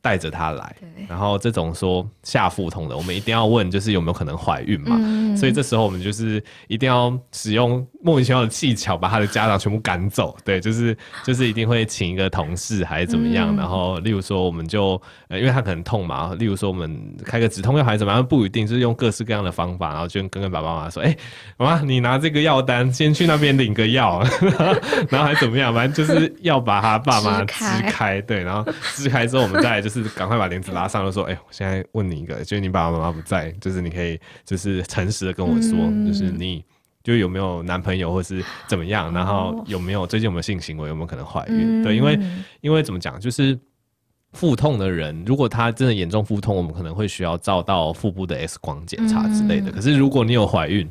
[0.01, 0.75] 带着他来，
[1.07, 4.97] 然后这种说下腹痛的，我们一定要问，就是有没有可能怀孕嘛？
[4.99, 10.35] 嗯、所以这时候我们就是一定要使用莫名其妙的技巧，把他的家长全部赶走。
[10.43, 21.17] 对，就是就是一定会请一个同事还是怎么样，嗯、然后例如说我们就呃，因为他可能痛嘛，例如说我们开个止痛药还是怎么样，不一定，就是用各式各样的方法，然后就跟跟爸爸妈妈说，哎、欸，
[21.57, 24.23] 妈妈你拿这个药单，先去那边领个药，
[25.09, 36.63] 然后还怎么样，反正就是要把他爸妈支开，对，然后支开之后，我们再来就是赶快把帘子拉上，就说，哎、欸，我现在问你一个，就是你爸爸妈妈不在，就是你可以就是诚实的跟我说，嗯、就是你
[37.03, 41.81] 就有没有男朋友或是怎么样，然后有没有最近有没有性行为，有没有可能怀孕？
[41.81, 42.19] 嗯、对，因为
[42.61, 43.59] 因为怎么讲，就是
[44.33, 49.69] 腹痛的人，如果他真的严重腹痛，我们可能会需要照到腹部的 X 光检查之类的。
[49.69, 50.89] 嗯、可是如果你有怀孕，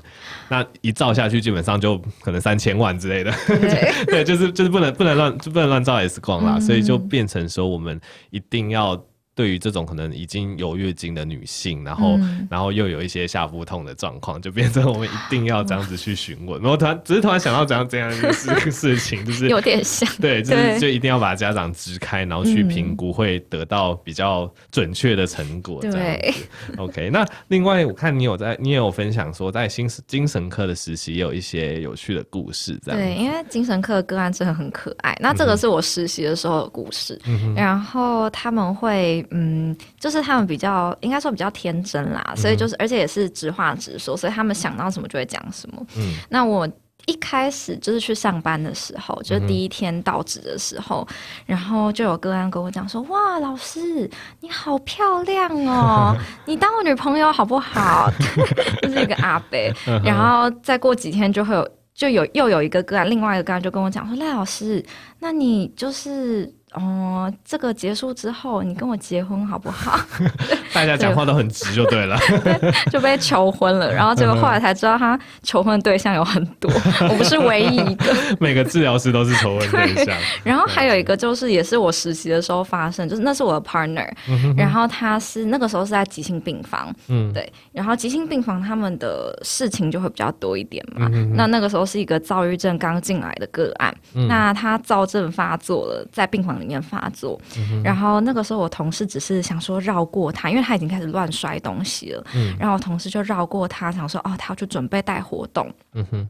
[0.49, 3.33] 那一照下去，基本上就可能三千万之类的。
[3.47, 8.01] 对， 对，就是就是不能不能乱就不能乱照 X 光啦，嗯、所以就变成说我们
[8.31, 9.03] 一定要。
[9.41, 16.61] 对于这种可能已经有月经的女性，然后、嗯、然后又有一些下腹痛的状况，就变成我们一定要这样子去询问。
[16.61, 25.81] 然后突然只是突然想到怎样这样一个事 事情，就是有点像，对，就是就一定要把家长支开，然后去评估，会得到比较准确的成果。
[25.81, 26.35] 对
[26.77, 27.09] ，OK。
[27.09, 33.01] 那另外我看你有在，你也有分享说，在精精神科的实习也有一些有趣的故事，这样。
[33.01, 35.17] 对，因为精神科的个案真的很可爱。
[35.19, 45.87] 那这个是我实习的时候的故事，嗯、然后他们会，嗯，就是他们比较应该说比较天真啦，所以就是而且也是直话直说，所以他们想到什么就会讲什么。
[45.97, 46.69] 嗯，那我。
[47.07, 51.15] 一开始就是去上班的时候，就是第一天到职的时候，嗯、
[51.47, 54.09] 然后就有个案跟我讲说：“哇，老师
[54.41, 56.15] 你好漂亮哦，
[56.45, 58.13] 你当我女朋友好不好？”
[58.83, 59.59] 就是一个阿伯，
[60.05, 64.85] 然后再过几天就会有，就有又有一个个案，另外一个个案就跟我讲说：“赖老师，
[65.21, 69.99] 那你就是。”哦，这个结束之后，你跟我结婚好不好？
[70.73, 73.93] 大家讲话都很直就对了， 对，就被求婚了。
[73.93, 76.71] 然后结果后来才知道，他求婚的对象有很多，
[77.09, 78.15] 我不是唯一一个。
[78.39, 80.17] 每个治疗师都是求婚对象。
[80.45, 84.09] 然后还有一个就是，也是我实习的时候发生，就是那是我的 partner，
[84.57, 87.53] 然后他是那个时候是在急性病房，嗯，对。
[87.73, 91.09] 然后急性病房他们的事情就会比较多一点嘛。
[91.35, 93.93] 那那个时候是一个躁郁症刚进来的个案，
[94.29, 102.25] 那他躁症发作了，在病房里面发作，嗯、然后那个时候我同事只是想说绕过他，因为他已经开始乱摔东西了。
[102.35, 105.73] 嗯、然后我同事就绕过他，想说哦，他要去准备带活动。
[105.95, 106.29] 嗯、哼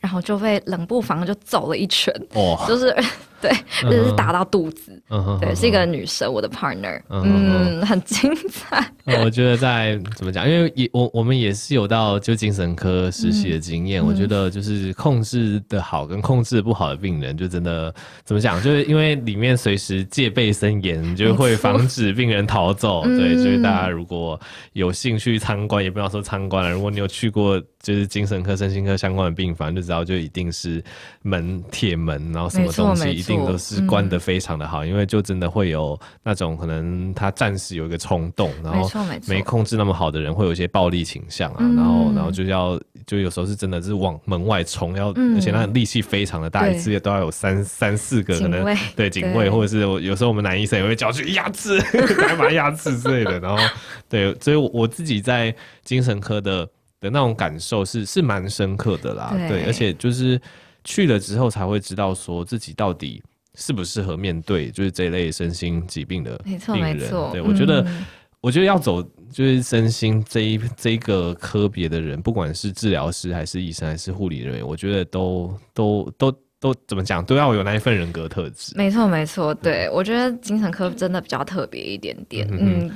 [0.00, 2.96] 然后就被冷不防就走了一拳，哦、就是。
[3.42, 3.50] 对，
[3.82, 5.02] 就是打到肚子。
[5.10, 7.02] 嗯哼，对，是一个女生，我的 partner。
[7.10, 8.88] 嗯，很精彩。
[9.24, 14.04] 我觉得在怎么讲，因为也我我们也是有到就精神科实习的经验。
[14.04, 17.92] 我觉得就是控制的好跟控制不好的病人，就真的
[18.24, 23.02] 怎么讲，就是因为里面随时戒备森严，就会防止病人逃走。
[23.02, 24.38] 对，所以大家如果
[24.74, 30.82] 有兴趣参观，也不要说参观了，如果你有去过就是精神科、身心科相关的病房，就知道就一定是
[31.20, 33.42] 门铁门，然后什么东西一定。
[33.42, 38.88] 都是关得非常的好，嗯、因为就真的会有那种可能他暂时有一个冲动，然后
[39.26, 51.80] 没控制那么好的人会有一些暴力倾向啊，然后然后就要就有时候是真的是往门外冲，要、嗯、而且那力气非常的大，一次都要有三三四个可能卫对警卫，或者是有时候我们男医生也会叫去压制，
[52.16, 53.60] 干嘛压制之类的，然后
[54.08, 55.52] 对，所以我自己在
[55.82, 56.68] 精神科的
[57.02, 60.40] 的那种感受是是蛮深刻的啦，对，对，而且就是
[60.84, 63.22] 去了之后才会知道说自己到底。
[63.54, 66.52] 适不适合面对就是这一类身心疾病的病人？
[66.54, 67.28] 没错，没错。
[67.32, 68.02] 对，我觉得，嗯、
[68.40, 78.72] 我觉得要走就是身心这一这一个科别的人，不管是治疗师还是医生还是护理人员，我觉得都都都都怎么讲，都要有那一份人格特质。
[78.74, 79.52] 没错，没错。
[79.52, 82.48] 对，我觉得精神科真的比较特别一点点。
[82.50, 82.90] 嗯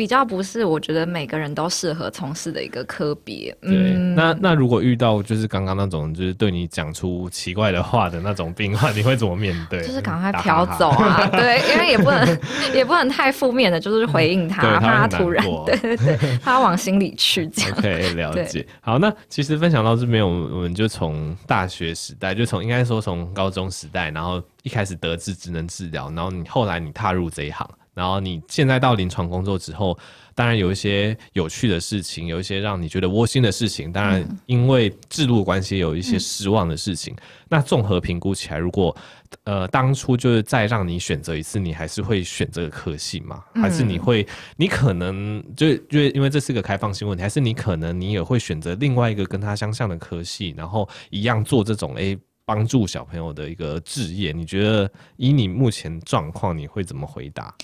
[0.00, 3.54] 比较不是，我觉得每个人都适合从事的一个科别。
[3.60, 9.86] 对，嗯、那那如果遇到就是刚刚那种就是对你讲出奇怪的话的那种病患，你会怎么面对？
[9.86, 11.26] 就是赶快飘走啊！
[11.30, 12.38] 对，因为也不能
[12.72, 17.46] 也不能太负面的，就是回应他，怕他突然对对对，怕他往心里去。
[17.48, 18.66] 这样 OK， 了解。
[18.80, 27.68] 好，那其实分享到这边，我们我们就从大学时代，就从应该说从高中时代，然后一开始得知职能治疗，然后你后来你踏入这一行。
[28.00, 29.96] 然后你现在到临床工作之后，
[30.34, 33.92] 当然有一些有趣的事情，有一些让你觉得窝心的事情。
[33.92, 37.12] 当然，因为制度关系，有一些失望的事情。
[37.12, 38.96] 嗯、那综合评估起来，如果
[39.44, 43.44] 呃当初就是再让你选择一次，你还是会选这个科系吗？
[43.56, 44.26] 还是你会，
[44.56, 54.32] 你可能就就因为这是个开放性问题，还是你可能你也会选择另外一个跟它相像的科系，然后一样做这种诶帮助小朋友的一个置业？
[54.32, 57.54] 你觉得以你目前状况，你会怎么回答？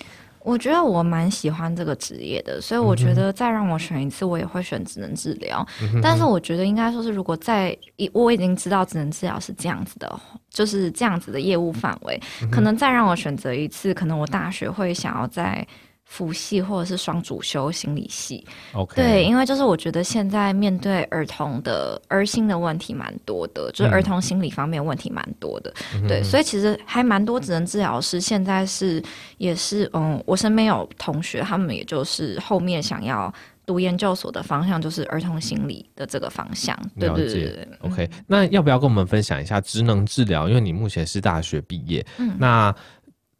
[0.47, 5.67] 我觉得我蛮喜欢这个职业的，所以我觉得再让我选一次，我也会选职能治疗。
[5.83, 7.77] 嗯、但是我觉得应该说是，如果在
[8.13, 15.67] 我已经知道职能治疗是这样子的，就是这样子的业务范围，嗯、可能再让我选择一次，可能我大学会想要在。
[16.09, 18.95] 辅系或者是双主修心理系，Okay.
[18.95, 29.03] 对，因为就是我觉得现在面对儿童的儿心的问题蛮多的，就是儿童心理方面问题蛮多的，嗯、对，所以其实还蛮多职能治疗师现在是
[29.39, 33.31] 也是嗯，我身边有同学，他们也就是后面想要
[33.67, 37.69] 读研究所的方向就是儿童心理的这个方向，对对对对。
[37.81, 40.49] OK，那要不要跟我们分享一下职能治疗？
[40.49, 42.75] 因为你目前是大学毕业，嗯，那。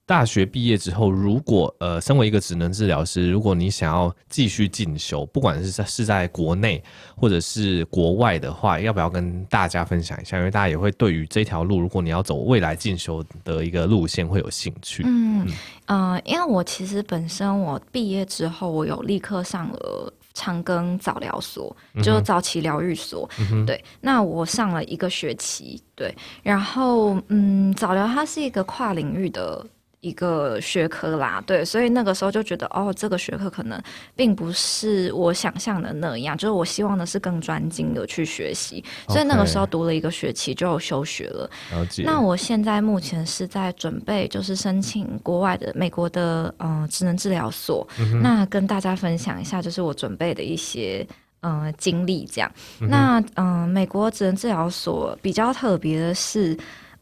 [0.07, 6.81] 大学毕业之后，如果呃，身为一个职能治疗师，如果你想要继续进修，不管是在是在国内
[7.17, 10.39] 或者是国外的话，要不要跟大家分享一下？
[10.39, 15.03] 因为大家也会对于这条路，如果你要走未来进修的一个路线会有兴趣。
[15.05, 15.45] 嗯
[15.87, 23.29] 嗯、呃，因为我其实本身我毕业之后，我有立刻上了长庚早疗所，就早期疗愈所。
[23.51, 29.67] 嗯、对，那我上了一个学期，对，然后嗯，早疗它是一个跨领域的。
[30.07, 33.83] 一个学科啦，对，所以那个时候就觉得，哦，这个学科可能
[34.15, 41.51] 并不是我想象的那样，就是我希望的是更专精的去学习，所以那个时候读了一个学期就休学了。
[41.73, 42.05] 了解。
[42.05, 51.05] 那我现在目前是在准备，就是申请国外的美国的呃职能治疗所，嗯，那跟大家分享一下，就是我准备的一些
[51.41, 52.49] 呃经历这样。
[52.81, 56.57] 嗯、那嗯、呃，美国职能治疗所比较特别的是。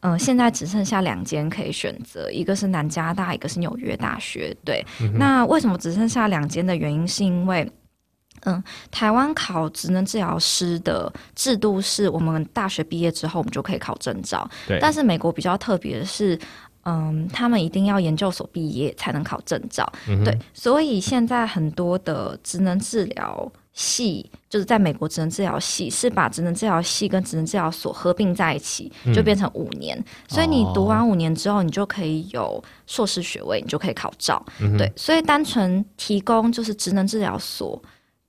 [0.05, 4.55] 嗯、呃，现在只剩下两间可以选择，一个是南加大，一个是纽约大学。
[4.63, 7.67] 对，嗯、那为什么只剩下两间的原因，是因为，
[8.41, 14.47] 嗯，台湾考职能治疗师的制度是我们大学毕业之后，我们就可以考证照。
[14.67, 16.37] 对，但是美国比较特别的是，
[16.83, 19.91] 嗯，他们一定要研究所毕业才能考证照。
[20.07, 23.51] 嗯、对，所以现在很多的职能治疗。
[23.75, 29.95] 系就是在美国职能治疗系是把职能治疗系跟职能治疗所合并在一起，就变成五年。
[29.97, 30.05] 嗯。
[30.27, 34.43] 所以你读完五年之后，你就可以有硕士学位，你就可以考照。
[34.59, 34.75] 嗯。
[34.77, 37.79] 对，所以单纯提供就是职能治疗所，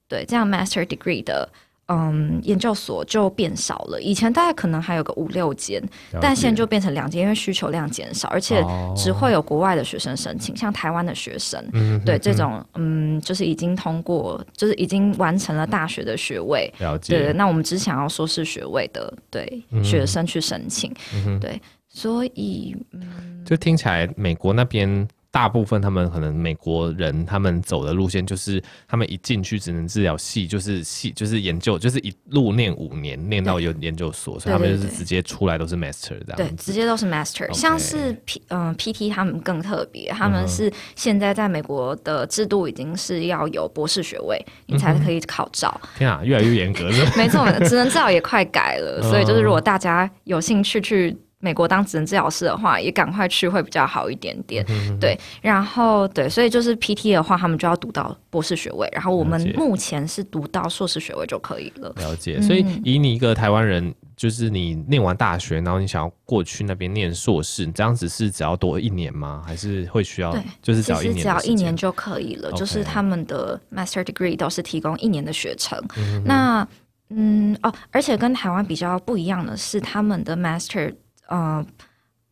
[0.08, 1.48] 对，这样 master degree 的。
[1.88, 4.00] 嗯，研究所就变少了。
[4.00, 5.80] 以前大概可能还有个五六间，
[6.20, 8.64] 但现在就变成两间，因为需求量减少，而且
[8.96, 17.18] 只会有国外的学生申请，哦、像台湾的学生，嗯、对这种嗯，就是已经通过，就是已经完成了大学的学位，了解。
[17.18, 25.06] 对，那我们只想要硕士学位的，对、嗯、学生去申请、嗯，对，所以嗯，就听起来美国那边。
[25.36, 36.36] 大部分他们可能美国人他们走的路线就是他们一进去只能治疗系就是系就是研究就是一路念五年念到有研究所，所以他们就是直接出来都是 master 这样。
[36.36, 37.52] 对，直接都是 master。
[37.52, 45.78] 像是 P 嗯、呃、PT 他们更特别，他们是现在在美国的制度已经是要有博士学位，你才可以考照。
[45.82, 46.96] 嗯、天啊，越来越严格了。
[47.14, 51.14] 没错，职能治疗也快改了， 所以就是如果大家有兴趣去。
[51.38, 54.64] 美国当职能治疗师的话，也赶快去会比较好一点点。
[54.68, 61.92] 嗯、对，然后对，所以就是 PT 的话，他们就要读到博士学位，然后我们目前是读到硕士学位就可以了。
[61.96, 62.40] 了解。
[62.40, 69.42] 所以以你一个台湾人，就是你念完大学，然后你想要过去那边念硕士，这样子是只要多一年吗？
[69.46, 70.32] 还是会需要？
[70.32, 72.50] 对，就是只要一年，只要一年就可以了。
[72.52, 75.78] 就是他们的 Master Degree 都是提供一年的学程。
[75.98, 76.66] 嗯、那
[77.10, 80.94] 嗯哦，而且跟台湾比较不一样的是，他们的 Master
[81.28, 81.64] 呃，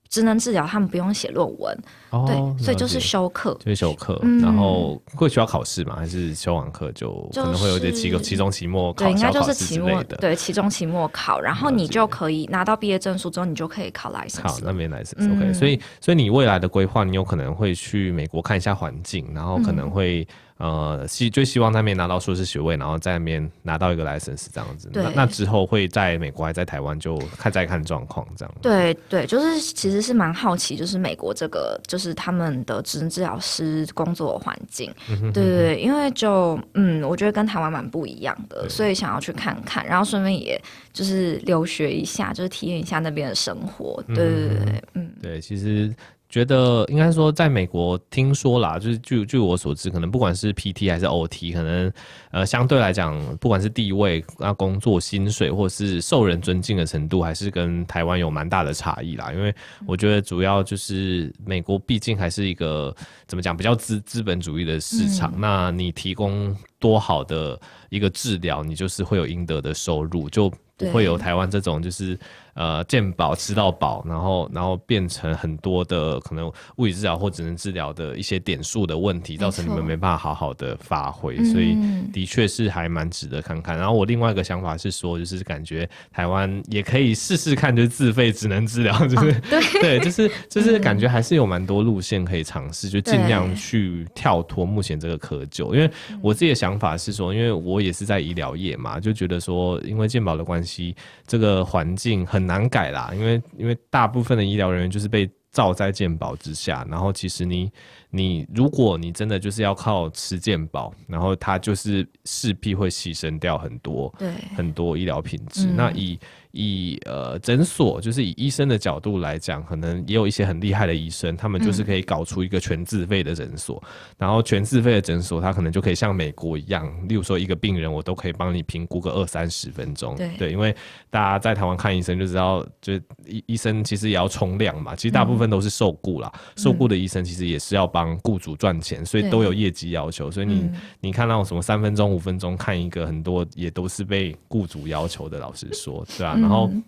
[0.08, 1.76] 职能治疗他们不用写论文，
[2.10, 5.96] 哦，对，所以就是修课，就是修课，嗯，然后会需要考试吗？
[5.96, 14.42] 还是修完课就可能会有点期期中、期末考，对，应该就是期末的，对，期中、期末考，然后你就可以拿到毕业证书之后，你就可以考 license。
[14.46, 15.52] 好，那边 license，OK。
[15.52, 20.22] 所以，所以你未来的规划，你有可能会去美国看一下环境，然后可能会。
[20.22, 24.88] 嗯呃，希最希望那边拿到硕士学位，然后在那边拿到一个 license 这样子。
[24.92, 25.02] 对。
[25.02, 28.54] 那，那之后会在美国还在台湾，就看再看状况这样。
[28.62, 34.88] 对对，就是其实是蛮好奇，就是美国这个就是他们的职能治疗师工作环境。
[35.10, 35.32] 嗯哼哼哼。
[35.32, 44.00] 对对对，因为就嗯，我觉得跟台湾蛮不一样的，所以想要去看看，然后顺便也就是留学一下，就是体验一下那边的生活。
[44.06, 45.10] 对对对对，嗯。
[45.20, 45.92] 对，其实。
[46.34, 51.92] 觉得应该说，在美国听说啦，就是据据我所知，可能不管是 PT 还是 OT，可能
[52.32, 59.32] 呃相对来讲，不管是地位啊、工作薪水，或是受人尊敬的程度，还是跟台湾有蛮大的差异啦。
[59.32, 59.54] 因为
[59.86, 62.92] 我觉得主要就是美国毕竟还是一个
[63.28, 67.56] 怎么讲比较资资本主义的市场，嗯，那你提供多好的
[67.90, 72.18] 一个治疗，你就是会有应得的收入，就不会有台湾这种就是。
[72.54, 76.46] 呃，健保吃到饱，然后然后变成很多的可能
[76.76, 81.76] 物理治疗或职能治疗的一些点数的问题，造成你们没办法好好的发挥，所以
[82.12, 83.76] 的确是还蛮值得看看。
[83.76, 89.32] 然后我另外一个想法是说，就是感觉台湾也可以试试看，就是自费职能治疗，就是、
[89.82, 95.74] 对，就是就是感觉还是有蛮多路线可以尝试，就尽量去跳脱目前这个窠臼。
[95.74, 95.90] 因为
[96.22, 100.94] 我自己的想法是说，因为我也是在医疗业嘛，就觉得说，因为健保的关系，
[101.26, 102.43] 这个环境很。
[102.46, 107.70] 难改啦，因为因为大部分的医疗人员就是被罩在健保之下，然后其实你
[108.10, 115.66] 你如果你真的就是要靠吃健保，然后他就是势必会牺牲掉很多，对很多医疗品质。
[115.68, 116.18] 嗯、那以
[116.54, 130.14] 以呃诊所，就是以医生的角度来讲，可能也有一些很厉害的医生，他们就是可以搞出一个全自费的诊所，嗯、然后全自费的诊所，他可能就可以像美国一样，例如说一个病人，我都可以帮你评估个二三十分钟。
[130.14, 130.74] 对，对，因为
[131.10, 132.94] 大家在台湾看医生就知道，就
[133.26, 146.68] 医医生其实也要冲量嘛，其实大部分都是受雇啦，嗯、受雇的医生其实也是要帮雇主赚钱，所以都有业绩要求，所以你、嗯、你看那种什么三分钟、五分钟看一个，很多也都是被雇主要求的，老实说，对啊，然后。
[146.72, 146.82] 嗯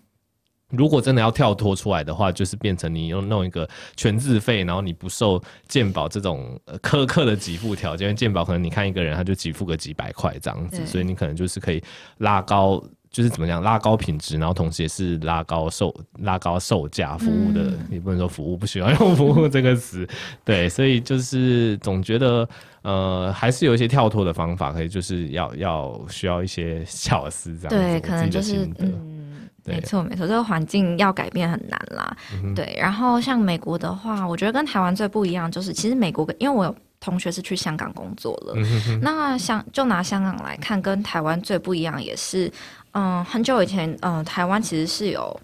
[0.71, 8.13] 如果真的要跳脱出来的话，就是变成你用弄一个全自费，然后你不受健保这种苛刻的给付条件。
[8.13, 11.81] 健保可能你看一个人他就给付个几百块这样子，所以你可能就是可以
[12.17, 20.05] 拉高，就是怎么讲拉高品质，然后同时也是拉高售拉高售价服务的，嗯、也不能说服务不需要用服务这个词，
[20.43, 22.45] 对，所以就是总觉得
[22.81, 29.13] 呃还是有一些跳脱的方法，可以就是要要需要一些巧思这样子，对，可能就是嗯。
[29.67, 32.15] 没错，没错，这个环境要改变很难啦。
[32.43, 38.53] 嗯、对，然后像美国的话，我觉得跟台湾最不一样就是，其实美国因为我有同学是去香港工作了，
[39.01, 42.51] 那香就拿香港来看，跟台湾最不一样也是，
[42.93, 45.39] 嗯，很久以前，嗯，台湾其实是有。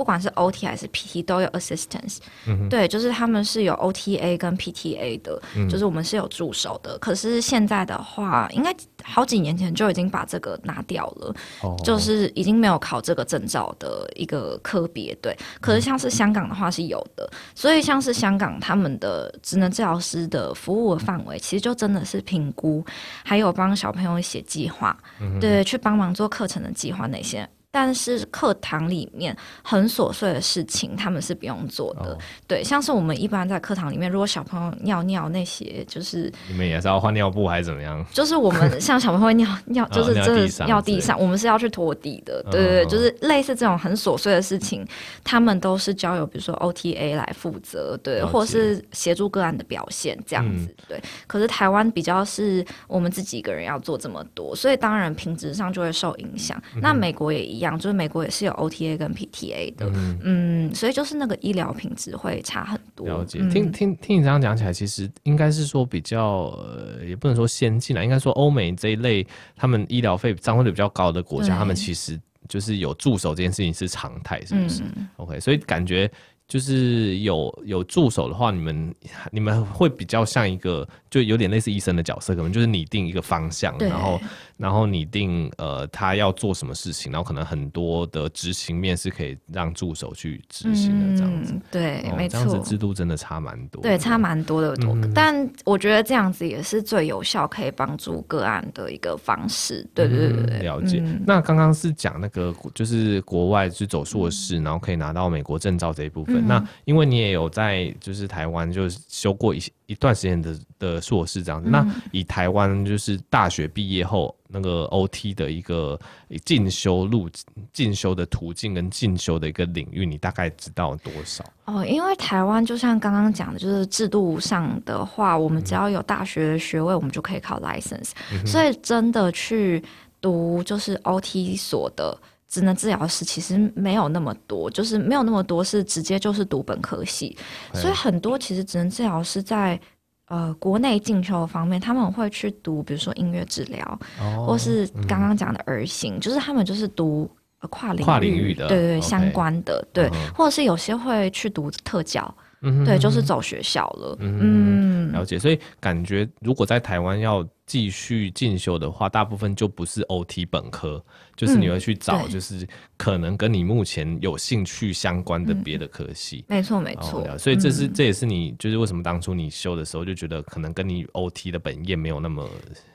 [0.00, 6.96] 不管是 OT 还是 PT 都有 assistance，嗯、对，就是他们是有 OTA 跟 PTA 的，嗯、就是我们是有助手的。
[6.96, 8.74] 可是现在的话，应该
[9.04, 15.14] 好几年前就已经把这个拿掉了，哦、就是已经没有考这个证照的一个科别。
[15.20, 22.82] 对，可是像是香港的话是有的，嗯、所以像是香港他们的职能治疗师的服务的范围，其实就真的是评估，
[23.22, 27.46] 还有帮小朋友写计划，嗯、对，去帮忙做课程的计划那些。
[27.72, 32.12] 但是课堂里面很琐碎的事情，他们是不用做的。
[32.12, 32.18] 哦、
[32.48, 38.04] 对，像是我们一般在课堂里面，如果小朋友尿尿那些，就是你们也是要换尿布还是怎么样？
[38.12, 42.42] 就是我们 像小朋友会尿尿，就是真的尿地上，我们是要去拖地的。
[42.50, 44.84] 对对对，就是类似这种很琐碎的事情，
[45.22, 50.66] 他们都是交由比如说 OTA 来负责，对，或是协助个案的表现这样子。
[50.66, 56.60] 嗯、对，可是台湾比较是我们自己一个人要做这么多，所以当然品质上就会受影响。
[56.74, 57.59] 嗯、那美国也一。
[57.60, 63.06] 一样，就是美国也是有 OTA 跟 PTA 的，嗯，嗯，所以就是那个医疗品质会差很多。
[63.06, 76.10] 了解，嗯、听听听你这样讲起来，其实应该是说比较，呃，也不能说先进了，应该说欧美这一类，他们医疗费相对比较高的国家，他们其实就是有助手这件事情是常态，是不是、嗯、？OK，所以感觉。
[76.50, 78.92] 就是有有助手的话，你们
[79.30, 84.20] 你们会比较像一个，就有点类似医生的角色，可能就是拟定一个方向，然后
[84.60, 91.54] 然后拟定呃他要做什么事情，然后可能很多的执行面是可以让助手去执行的这样子。
[91.54, 93.82] 嗯、对，哦、没错，这样子制度真的差蛮多。
[93.82, 94.76] 对，差蛮多的。
[94.82, 99.82] 嗯、但我觉得这样子也是最有效，可以帮助个案的一个方式。
[99.94, 101.00] 对对对对，嗯、了解。
[101.02, 106.36] 嗯、那刚刚是讲那个就是国外去走硕士，嗯、然后可以拿到美国证照这一部分。
[106.36, 115.98] 嗯那因为你也有在就是台湾就修过一一段时间的的硕士这样子，嗯、那以台湾就是大学毕业后那个 OT 的一个
[116.44, 117.28] 进修路
[117.72, 121.44] 进修的途径跟进修的一个领域，你大概知道多少？
[121.64, 129.82] 哦，因为台湾就像刚刚讲的，就是制度上的话，我们只要有大学学位，我们就可以考 license，、嗯、所以真的去
[130.20, 132.16] 读就是 OT 所的。
[132.50, 137.36] 职能治疗师其实没有那么多，就是没有那么多是直接就是读本科系，
[137.72, 139.80] 所以很多其实职能治疗师在
[140.26, 147.30] 呃国内进修方面，他们会去读，比如说音乐治疗，哦、或是刚刚讲的儿行，嗯、就是他们就是读
[147.70, 152.34] 跨领域，跨领域的，对对对，相关的，对，嗯、或者是有些会去读特教。
[152.62, 154.14] 嗯，对，就是走学校了。
[154.20, 155.38] 嗯，了解。
[155.38, 161.00] 所以感觉如果在台湾要继续进修的话，大部分就不是 OT 本科，
[161.36, 162.66] 就是你会去找，就是
[162.96, 166.44] 可能跟你目前有兴趣相关的别的科系。
[166.48, 167.24] 没错，没错。
[167.38, 172.44] 所以这是这也是你就是为什么当初你修的时候就觉得可能跟你 OT 的本业没有那么。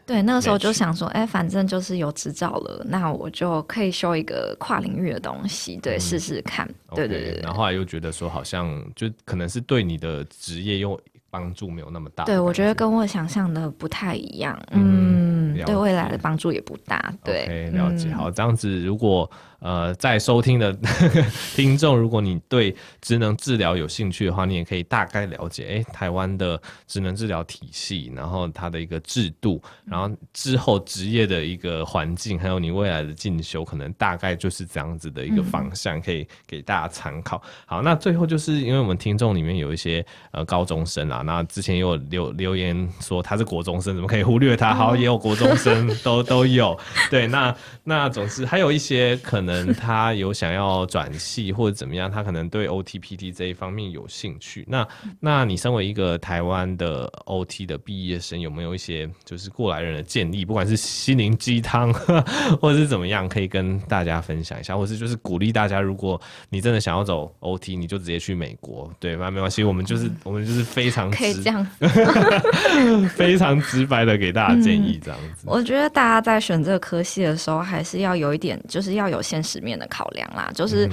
[0.05, 6.75] 对，那个时候就想说，哎、欸，反正就是有执照了，那我就可以修一个跨领域的东西，对，试试、嗯、看。
[6.93, 7.41] 对对对，对。
[7.41, 10.99] 然后后来又觉得说，好像就可能是对你的职业又
[11.35, 12.23] 帮助没有那么大。
[12.23, 14.57] 对，我觉得跟我想象的不太一样。
[14.71, 17.13] 嗯，嗯对未来的帮助也不大。
[17.23, 18.09] 对，okay, 了解。
[18.11, 19.29] 好，这样子如果。
[19.59, 20.71] 呃，在收听的
[21.55, 37.41] 听众，如果你对职能治疗有兴趣的话，你也可以大概了解，哎、欸，台湾的职能治疗体系，然后它的一个制度，然后之后职业的一个环境，还有你未来的进修，可能大概就是这样子的一个方向，可以给大家参考。
[37.65, 44.75] 好，那最后就是因为我们听众里面有一些呃高中生啊，那之前也有留留言说他是国中生，怎么可以忽略他？
[44.75, 46.79] 好，也有国中生都都有。
[47.11, 49.65] 对，那那总之还有一些可能。
[49.77, 54.65] 他有想要转系或者怎么样，他可能对 OT PT 这一方面有兴趣。
[54.67, 54.87] 那
[55.19, 60.45] 那你身为一个台湾的 OT 的毕业生，有没有一些就是过来人的建议？
[60.45, 61.93] 不管是心灵鸡汤，
[62.61, 66.19] 或者是怎么样，可以跟大家分享一下，或是就是鼓励大家，如果
[66.49, 69.29] 你真的想要走 OT，你就直接去美国，对吧？
[69.29, 71.67] 没关系，我们就是我们就是非常可以这样，
[73.15, 75.34] 非常直白的给大家建议，这样子。
[75.43, 80.89] 嗯，我觉得大家在选这个科系的时候，还是要有一点，就是要有现实面的考量啦，就是。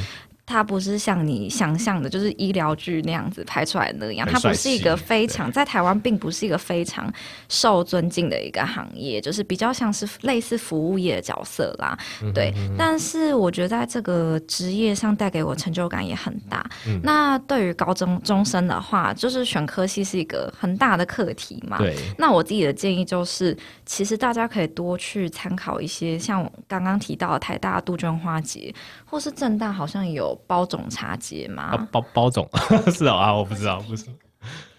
[0.53, 4.28] 它不是像你想象的，就是医疗剧那样子拍出来的那样。
[4.30, 7.11] 它不是一个非常在台湾，并不是一个非常
[7.48, 11.98] 受尊敬的一个行业，就是比较像是类似服务业的角色啦。
[12.34, 16.64] 对，嗯、哼哼，但是我觉得在这个职业上带给我成就感也很大。
[16.86, 21.78] 嗯、那对于高中中生的话，就是选科系是一个很大的课题嘛。
[21.78, 21.96] 对。
[22.18, 28.74] 那我自己的建议就是，其实大家可以多去参考一些像刚刚提到的台大杜鹃花节，
[29.12, 30.36] 或是正大好像有。
[30.46, 31.62] 包种茶节吗？
[31.72, 32.48] 啊、包包种
[32.92, 34.06] 是啊、哦，我不知道，不是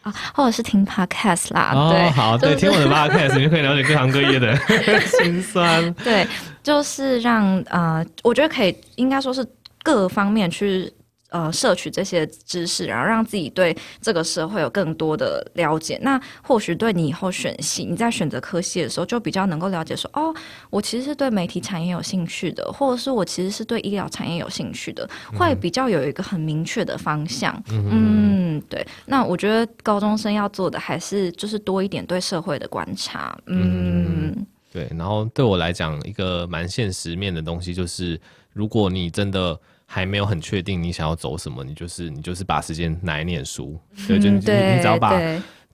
[0.01, 4.55] 啊，或者是听 podcast 啦，哦、对，好，对，听我的 podcast，你就可以了解各行各业的
[5.21, 5.91] 心酸。
[5.95, 6.27] 对，
[6.61, 9.45] 就是让呃，我觉得可以，应该说是
[9.83, 10.91] 各方面去。
[11.33, 15.97] 呃，摄取这些知识，然后让自己对这个社会有更多的了解。
[16.03, 20.31] 那或许对你以后选系，你在选择科系的时候，就比较能够了解说，哦，
[20.69, 27.51] 我其实是对媒体产业有兴趣的，或者是我其实是对医疗产业有兴趣的，会比较有一个很明确的方向。
[27.69, 28.85] 嗯，嗯，对。
[29.07, 33.35] 那我觉得高中生要做的还是就是多一点对社会的观察。
[33.47, 34.87] 嗯，嗯对。
[34.95, 38.21] 然后对我来讲，一个蛮现实面的东西就是，
[38.53, 39.59] 如果你真的。
[39.93, 45.11] 还没有很确定你想要走什么，你就是你就是把时间拿来念书，对，就你你只要把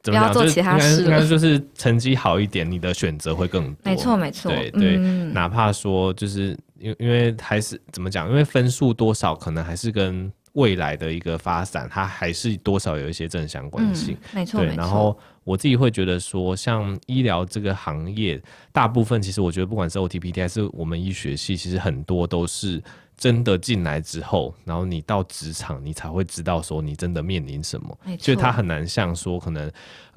[0.03, 3.77] 怎么样，做其他事，应该就是成绩好一点，你的选择会更多。
[3.85, 4.97] 没错没错，对对，
[5.31, 14.17] 哪怕说就是因为因为还是怎么讲，因为分数多少可能还是跟未来的一个发展，它还是多少有一些正相关性。
[14.33, 14.75] 没错，对。
[14.75, 18.41] 然后我自己会觉得说，像医疗这个行业，
[18.73, 22.83] 大部分其实我觉得不管是 OT PT 还是我们医学系，其实很多都是。
[23.19, 27.95] 真的进来之后，然后你到职场，你才会知道说你真的面临什么。
[28.05, 28.23] 没错。
[28.33, 29.69] 就他很难像说可能，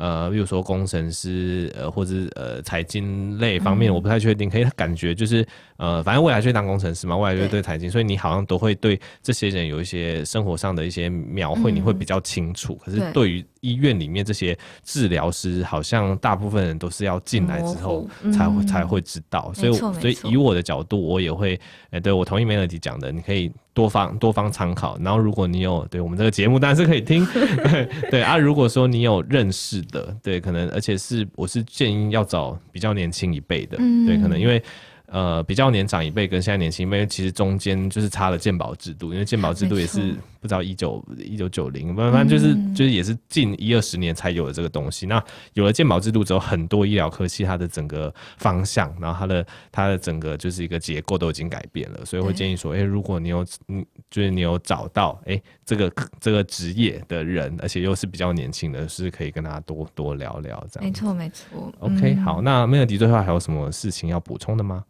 [0.03, 4.51] 呃，比如说工程师，呃，或者呃财经类方面，我不太确定。
[4.51, 5.47] 可以感觉就是，
[5.77, 12.75] 呃，反正未来就会当工程师嘛，未来就会对财经，所以你好像都会对这些人有一些生活上的一些描绘，你会比较清楚。
[12.85, 19.53] 可是对于医院里面这些治疗师，好像大部分人都是要进来之后才会才会知道。
[19.55, 21.59] 所以，所以以我的角度，我也会，
[21.91, 22.99] 哎，对我同意 Melody 讲。
[22.99, 24.99] 的，你可以多方多方参考。
[25.01, 27.27] 然后，如果你有对我们这个节目，当然是可以听。
[27.71, 34.63] 对对啊，如果说你有认识的，对，可能而且是我是建议要找比较年轻一辈的，嗯、对，可能因为。
[35.07, 45.07] 呃，比较年长一辈跟现在年轻一辈，其实中间就是差了鉴宝制度，因为鉴宝制度也是不知道一九一九九零，反正就是就是也是近一二十年才有的这个东西。
[45.07, 45.23] 那
[45.55, 60.85] 有了健保制度之后，很多医疗科技它的整个方向，然后它的它的整个就是一个结构都已经改变了，所以会建议说，哎、欸，如果你有嗯，就是你有找到哎、欸、这个这个职业的人，而且又是比较年轻的，是可以跟他多多聊聊这样。
[60.85, 61.73] 没错没错。
[61.79, 64.85] OK，好，那 Melody 最后还有什么事情要补充的吗？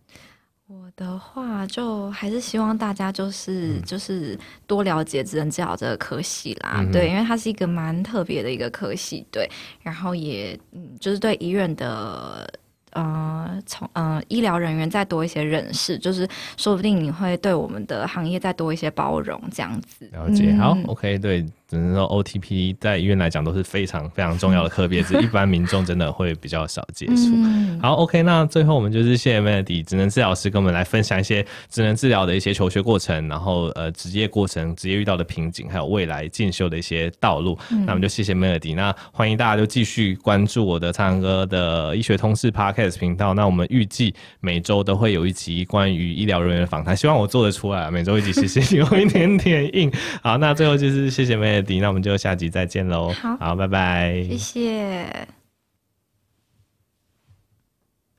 [0.72, 9.46] 我的话，就还是希望大家就是、嗯、就是多了解职能治疗这个科系啦，嗯、对，因为它是一个蛮特别的一个科系，对，
[9.82, 12.50] 然后也嗯，就是对医院的
[12.92, 20.08] 呃从呃医疗人员再多一些认识，就是说不定你会对我们的行业再多一些包容，这样子。
[20.10, 21.44] 了解，好、嗯、，OK，对。
[21.72, 27.30] 只能说 OT PT 在医院来讲都是非常非常重要的科别，是一般民众真的会比较少接触。
[27.32, 37.58] 嗯、好，OK，那最后我们就是谢谢 Melody 职能治疗师跟我们来分享一些职能治疗的一些求学过程，然后呃职业过程、职业遇到的瓶颈，还有未来进修的一些道路。
[37.70, 43.32] 嗯、那我们就谢谢 Melody，那欢迎大家就继续关注我的苍蓝鸽的医学通识 Podcast 频道。
[43.32, 49.90] 那我们预计每周都会有一集关于医疗人员的访谈，希望我做得出来，每周一集，谢谢， 有一点点硬。
[50.22, 51.61] 好，那最后就是谢谢 Melody。
[51.80, 53.12] 那我们就下集再见喽。
[53.12, 54.22] 好，好，拜拜。
[54.28, 55.41] 谢谢。